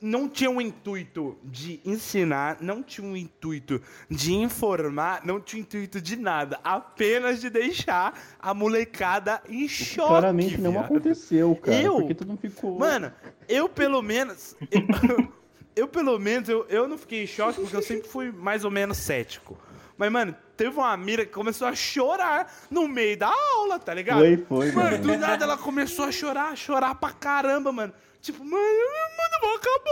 [0.00, 5.62] não tinham o intuito de ensinar, não tinham o intuito de informar, não tinha o
[5.64, 10.08] intuito de nada, apenas de deixar a molecada em choque.
[10.08, 10.84] Claramente não viado.
[10.84, 11.80] aconteceu, cara.
[11.80, 11.96] Eu?
[11.96, 12.78] Porque todo mundo ficou.
[12.78, 13.12] Mano,
[13.48, 14.56] eu pelo menos.
[14.70, 14.82] Eu,
[15.74, 18.70] eu, pelo menos, eu, eu não fiquei em choque porque eu sempre fui mais ou
[18.70, 19.58] menos cético.
[19.96, 24.20] Mas, mano, teve uma mira que começou a chorar no meio da aula, tá ligado?
[24.20, 25.02] Foi, foi, Mano, mano.
[25.02, 27.92] do nada ela começou a chorar, chorar pra caramba, mano.
[28.20, 29.88] Tipo, mano, mano, vou acabar.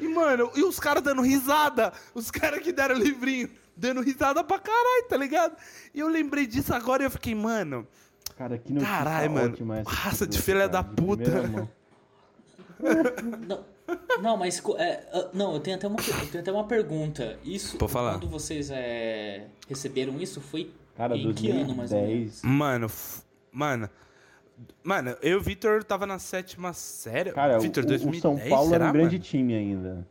[0.00, 1.92] E, mano, e os caras dando risada.
[2.14, 5.56] Os caras que deram livrinho, dando risada pra caralho, tá ligado?
[5.94, 7.86] E eu lembrei disso agora e eu fiquei, mano,
[8.36, 9.52] Cara, que notícia Caralho, mano.
[9.52, 11.68] ótima essa Raça de filha da puta.
[12.78, 13.64] Não,
[14.20, 17.38] não, mas é, ah, não, eu tenho até uma, eu tenho até uma pergunta.
[17.42, 18.12] Isso, Pode falar.
[18.18, 22.42] quando vocês é, receberam isso, foi Cara, em que ano mais ou menos?
[22.42, 22.44] 2010.
[22.44, 23.88] mano, f- mano.
[24.82, 27.32] Mano, eu e o Vitor tava na sétima série.
[27.32, 29.24] Cara, Vitor, o, o 2010, São Paulo será, era um grande mano?
[29.24, 30.06] time ainda.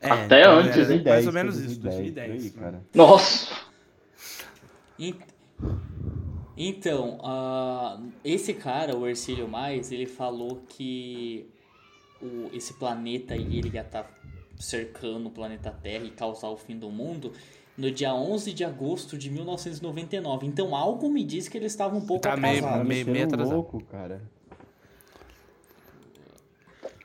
[0.00, 1.04] É, Até então antes, era hein?
[1.04, 2.26] Mais ou 2010, menos foi isso, 2010, 2010.
[2.26, 2.82] foi aí, cara.
[2.94, 3.56] Nossa!
[4.98, 5.14] En-
[6.56, 11.46] Então, ah, esse cara, o Ercílio Mais, ele falou que
[12.20, 14.10] o, esse planeta aí, ele ia estar
[14.58, 17.32] cercando o planeta Terra e causar o fim do mundo
[17.76, 20.46] no dia 11 de agosto de 1999.
[20.46, 22.88] Então, algo me diz que eles estavam um pouco Tá meio- atrasados.
[22.88, 23.54] Meio- meio, meio atrasado.
[23.54, 24.20] louco, cara.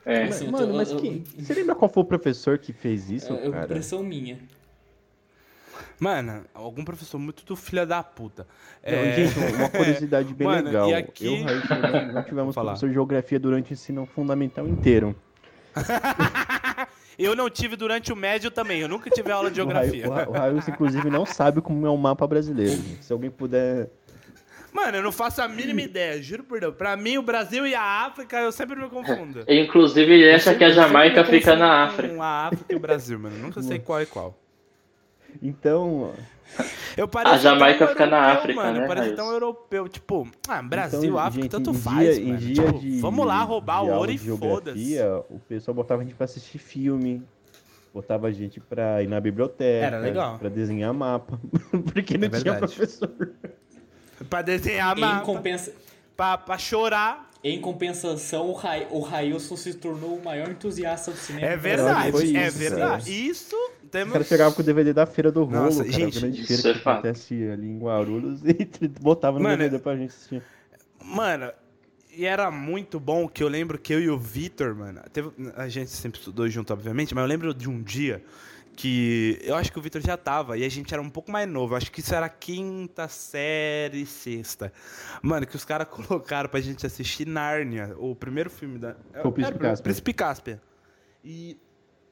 [0.06, 0.24] É.
[0.24, 3.10] Assim, eu mano, tô- mas eu- que, você lembra qual foi o professor que fez
[3.12, 3.66] isso, É, é cara?
[3.66, 4.40] impressão minha.
[6.00, 8.48] Mano, algum professor muito do filho da puta.
[8.84, 10.90] Não, É, Gente, uma curiosidade bem Mano, legal.
[10.90, 12.72] e aqui- Eu e o Raíssa não, não tivemos falar.
[12.72, 15.16] professor de geografia durante o ensino fundamental inteiro.
[17.24, 20.08] eu não tive durante o médio também, eu nunca tive aula de geografia.
[20.08, 22.82] O, Ra- o Raíssa, inclusive, não sabe como é o mapa brasileiro.
[23.02, 23.90] Se alguém puder.
[24.74, 26.74] Mano, eu não faço a mínima ideia, juro por Deus.
[26.76, 29.44] Pra mim, o Brasil e a África, eu sempre me confundo.
[29.48, 32.14] Inclusive, ele acha que a Eu sempre Jamaica fica na África.
[32.16, 33.38] Com a África e o Brasil, mano.
[33.38, 34.41] Nunca sei qual é qual.
[35.42, 36.12] Então,
[36.98, 38.80] Eu pareço A Jamaica fica na europeu, África, mano.
[38.82, 39.16] né, Raiz?
[39.16, 39.88] tão europeu.
[39.88, 42.36] Tipo, ah, Brasil, então, África, gente, tanto em faz, dia, mano.
[42.36, 44.98] Em dia Tipo, de, vamos lá roubar de o ouro e foda-se.
[45.30, 47.24] o pessoal botava a gente pra assistir filme.
[47.94, 49.86] Botava a gente pra ir na biblioteca.
[49.86, 50.38] Era legal.
[50.40, 51.40] Pra desenhar mapa.
[51.94, 53.12] Porque não É tinha professor.
[54.30, 55.74] Pra desenhar Em mapa, compensa...
[56.16, 57.31] pra, pra chorar.
[57.44, 61.48] Em compensação, o, Rai, o Railson se tornou o maior entusiasta do cinema.
[61.48, 63.06] É verdade, foi é isso, verdade.
[63.06, 63.10] cara.
[63.10, 64.14] Isso O temos.
[64.14, 66.48] cara chegava com o DVD da Feira do Rolo, Nossa, cara, gente, a grande isso
[66.48, 67.08] feira é que fato.
[67.08, 70.44] acontece ali em Guarulhos, e botava no Mano, DVD pra gente assistir.
[71.04, 71.52] Mano,
[72.16, 75.68] e era muito bom que eu lembro que eu e o Vitor, mano, teve- a
[75.68, 78.24] gente sempre estudou junto, obviamente, mas eu lembro de um dia
[78.76, 81.48] que eu acho que o Vitor já tava e a gente era um pouco mais
[81.48, 81.74] novo.
[81.74, 84.72] eu Acho que isso era quinta série, sexta.
[85.22, 88.96] Mano, que os caras colocaram pra gente assistir Nárnia, o primeiro filme da.
[89.24, 89.84] O Príncipe é, Caspian.
[89.84, 90.62] Príncipe Caspian.
[91.24, 91.58] E,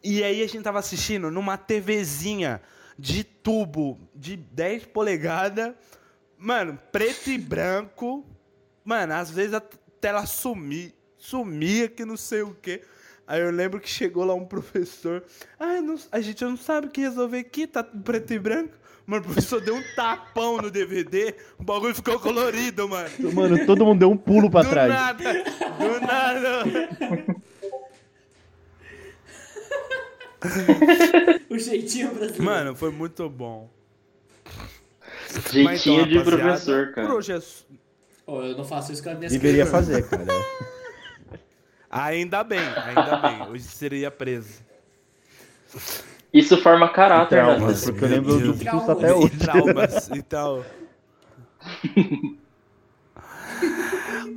[0.03, 2.62] e aí a gente tava assistindo numa TVzinha
[2.97, 5.74] de tubo de 10 polegadas,
[6.38, 8.26] mano, preto e branco.
[8.84, 9.62] Mano, às vezes a
[10.01, 12.82] tela sumia, sumia que não sei o quê.
[13.30, 15.24] Aí eu lembro que chegou lá um professor.
[15.60, 18.74] Ah, não- a gente não sabe o que resolver aqui, tá preto e branco.
[19.06, 23.08] Mano, o professor deu um tapão no DVD, o bagulho ficou colorido, mano.
[23.34, 24.90] Mano, todo mundo deu um pulo pra do trás.
[24.92, 26.64] nada, do nada.
[31.50, 32.44] O jeitinho brasileiro.
[32.44, 33.70] Mano, foi muito bom.
[35.52, 37.08] Jeitinho então, de professor, cara.
[37.08, 37.40] por hoje é
[38.26, 39.88] Ô, eu não faço isso com as minhas Deveria crianças.
[39.88, 40.26] fazer, cara.
[41.90, 43.42] Ainda bem, ainda bem.
[43.50, 44.62] Hoje seria preso.
[46.34, 47.56] Isso forma caráter, né?
[47.56, 48.60] Traumas, porque eu meu lembro do Deus.
[48.64, 49.38] susto até E hoje.
[49.38, 50.64] traumas e tal.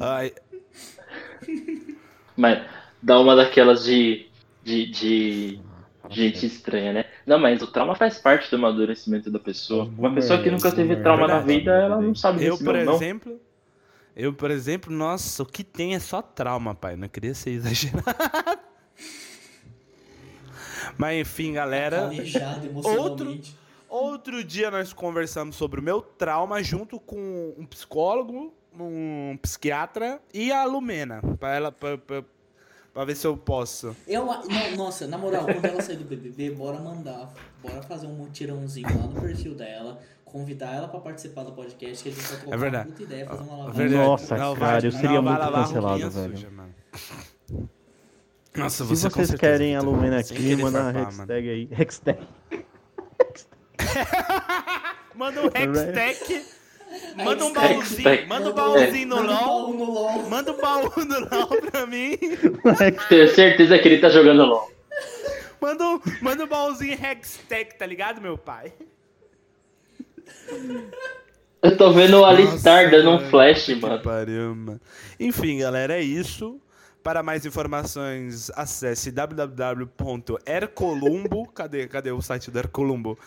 [0.00, 0.32] Ai,
[2.36, 2.64] Mas
[3.02, 4.26] dá uma daquelas de,
[4.62, 5.60] de, de
[6.08, 7.04] gente estranha, né?
[7.26, 9.84] Não, mas o trauma faz parte do amadurecimento da pessoa.
[9.96, 12.84] Uma pessoa que nunca teve trauma na vida, ela não sabe eu, desse por não,
[12.84, 12.98] não.
[14.14, 16.96] Eu, por exemplo, nossa, o que tem é só trauma, pai.
[16.96, 18.60] Não queria ser exagerado.
[20.98, 22.02] Mas enfim, galera.
[22.02, 23.56] Calejado emocionalmente.
[23.88, 30.50] Outro dia nós conversamos sobre o meu trauma junto com um psicólogo, um psiquiatra e
[30.50, 31.20] a Lumena.
[31.38, 32.24] Pra, ela, pra, pra,
[32.92, 33.94] pra ver se eu posso.
[34.06, 37.32] Eu, não, nossa, na moral, quando ela sair do BBB, bora mandar,
[37.62, 42.08] bora fazer um mutirãozinho lá no perfil dela, convidar ela pra participar do podcast, que
[42.10, 42.88] a gente vai trocar É verdade.
[42.88, 43.76] uma puta ideia, fazer uma lavagem.
[43.88, 44.08] Verdade.
[44.08, 46.36] Nossa, Não, cara, vai- eu seria não, muito cancelado, velho.
[46.36, 46.74] suja, mano.
[48.54, 49.80] Nossa, Se você vocês certeza, querem a.
[49.80, 50.16] Lumena
[50.60, 51.06] manda a farpar, mano.
[51.32, 51.68] hashtag aí.
[51.72, 52.18] Hashtag.
[55.14, 56.44] Manda um hextech.
[57.16, 58.26] Manda um baúzinho.
[58.28, 59.46] Manda um baúzinho no Manda um LOL.
[59.46, 60.30] baú no LOL.
[60.30, 62.18] Manda um baú no LOL pra mim.
[63.08, 64.70] Tenho certeza que ele tá jogando LOL.
[65.60, 68.72] Manda um, manda um baúzinho hextech, tá ligado, meu pai?
[71.62, 74.02] Eu tô vendo o Alistar Nossa, dando um mano, flash, que mano.
[74.02, 74.80] pariu, mano.
[75.20, 76.60] Enfim, galera, é isso.
[77.02, 81.48] Para mais informações, acesse www.ercolumbo.
[81.52, 83.18] Cadê, cadê o site do Ercolumbo?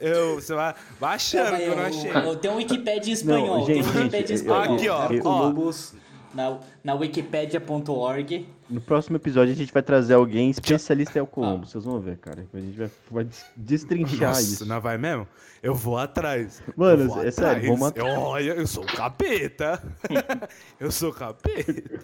[0.00, 2.10] Eu, você vai, vai achando que eu não achei.
[2.10, 3.58] Eu- Tem um Wikipedia em espanhol.
[3.60, 4.76] Não, tem gente, um Wikipedia espanhol.
[4.76, 5.08] aqui, ó.
[5.24, 5.94] Lobos
[6.34, 8.46] na, na wikipedia.org.
[8.70, 11.22] No próximo episódio a gente vai trazer alguém especialista em Ah.
[11.22, 11.66] Alcolumbo.
[11.66, 12.46] Vocês vão ver, cara.
[12.54, 14.66] A gente vai, vai des- destrinchar Nossa, isso.
[14.66, 15.26] não vai mesmo?
[15.62, 16.62] Eu vou atrás.
[16.76, 19.82] Mano, Eu vou é sério, vamos Eu, olha, eu sou o capeta.
[20.78, 22.00] eu sou o capeta.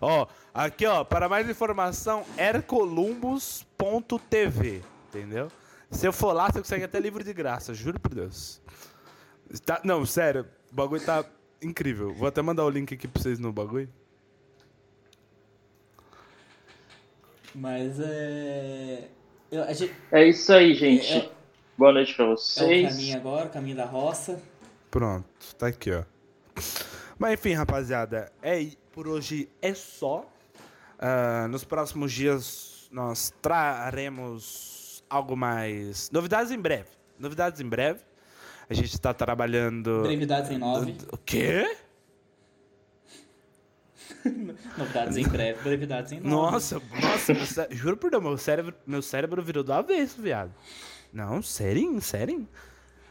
[0.00, 5.48] Ó, aqui, ó, para mais informação, ercolumbus.tv, entendeu?
[5.90, 8.60] Se eu for lá, você consegue até livro de graça, juro por Deus.
[9.64, 11.24] Tá- não, sério, o bagulho tá
[11.62, 12.12] incrível.
[12.14, 13.88] Vou até mandar o link aqui pra vocês no bagulho.
[17.54, 19.08] Mas é.
[19.50, 21.12] Eu, a gente, É isso aí, gente.
[21.12, 21.30] É-
[21.76, 22.88] Boa noite pra é o vocês.
[22.88, 24.40] caminho agora, o caminho da roça.
[24.90, 25.26] Pronto,
[25.58, 26.02] tá aqui, ó.
[27.18, 30.24] Mas enfim, rapaziada, é por hoje é só.
[30.98, 36.08] Ah, nos próximos dias nós traremos algo mais.
[36.12, 36.88] Novidades em breve.
[37.18, 38.00] Novidades em breve.
[38.70, 40.02] A gente tá trabalhando.
[40.02, 40.96] Brevidades em nove.
[41.12, 41.76] O quê?
[44.78, 46.28] Novidades em breve, brevidades em nove.
[46.30, 50.52] Nossa, nossa, meu cé- juro por Deus, meu cérebro, meu cérebro virou do avesso, viado.
[51.12, 52.48] Não, sério, sério.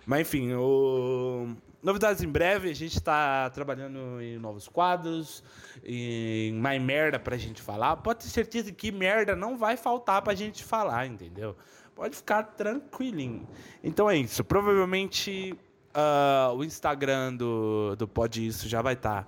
[0.05, 1.55] Mas enfim, o...
[1.81, 5.43] novidades em breve, a gente tá trabalhando em novos quadros,
[5.83, 7.97] em mais merda pra gente falar.
[7.97, 11.55] Pode ter certeza que merda não vai faltar pra gente falar, entendeu?
[11.95, 13.47] Pode ficar tranquilinho.
[13.83, 15.57] Então é isso, provavelmente
[15.93, 19.27] ah, o Instagram do, do Pode Isso já vai estar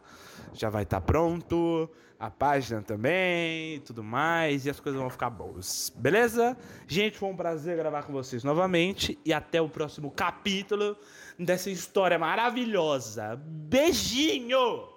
[0.54, 1.90] já vai estar pronto,
[2.20, 5.92] a página também, tudo mais, e as coisas vão ficar boas.
[5.96, 6.58] Beleza?
[6.88, 10.98] Gente, foi um prazer gravar com vocês novamente e até o próximo capítulo
[11.38, 13.36] dessa história maravilhosa.
[13.46, 14.95] Beijinho!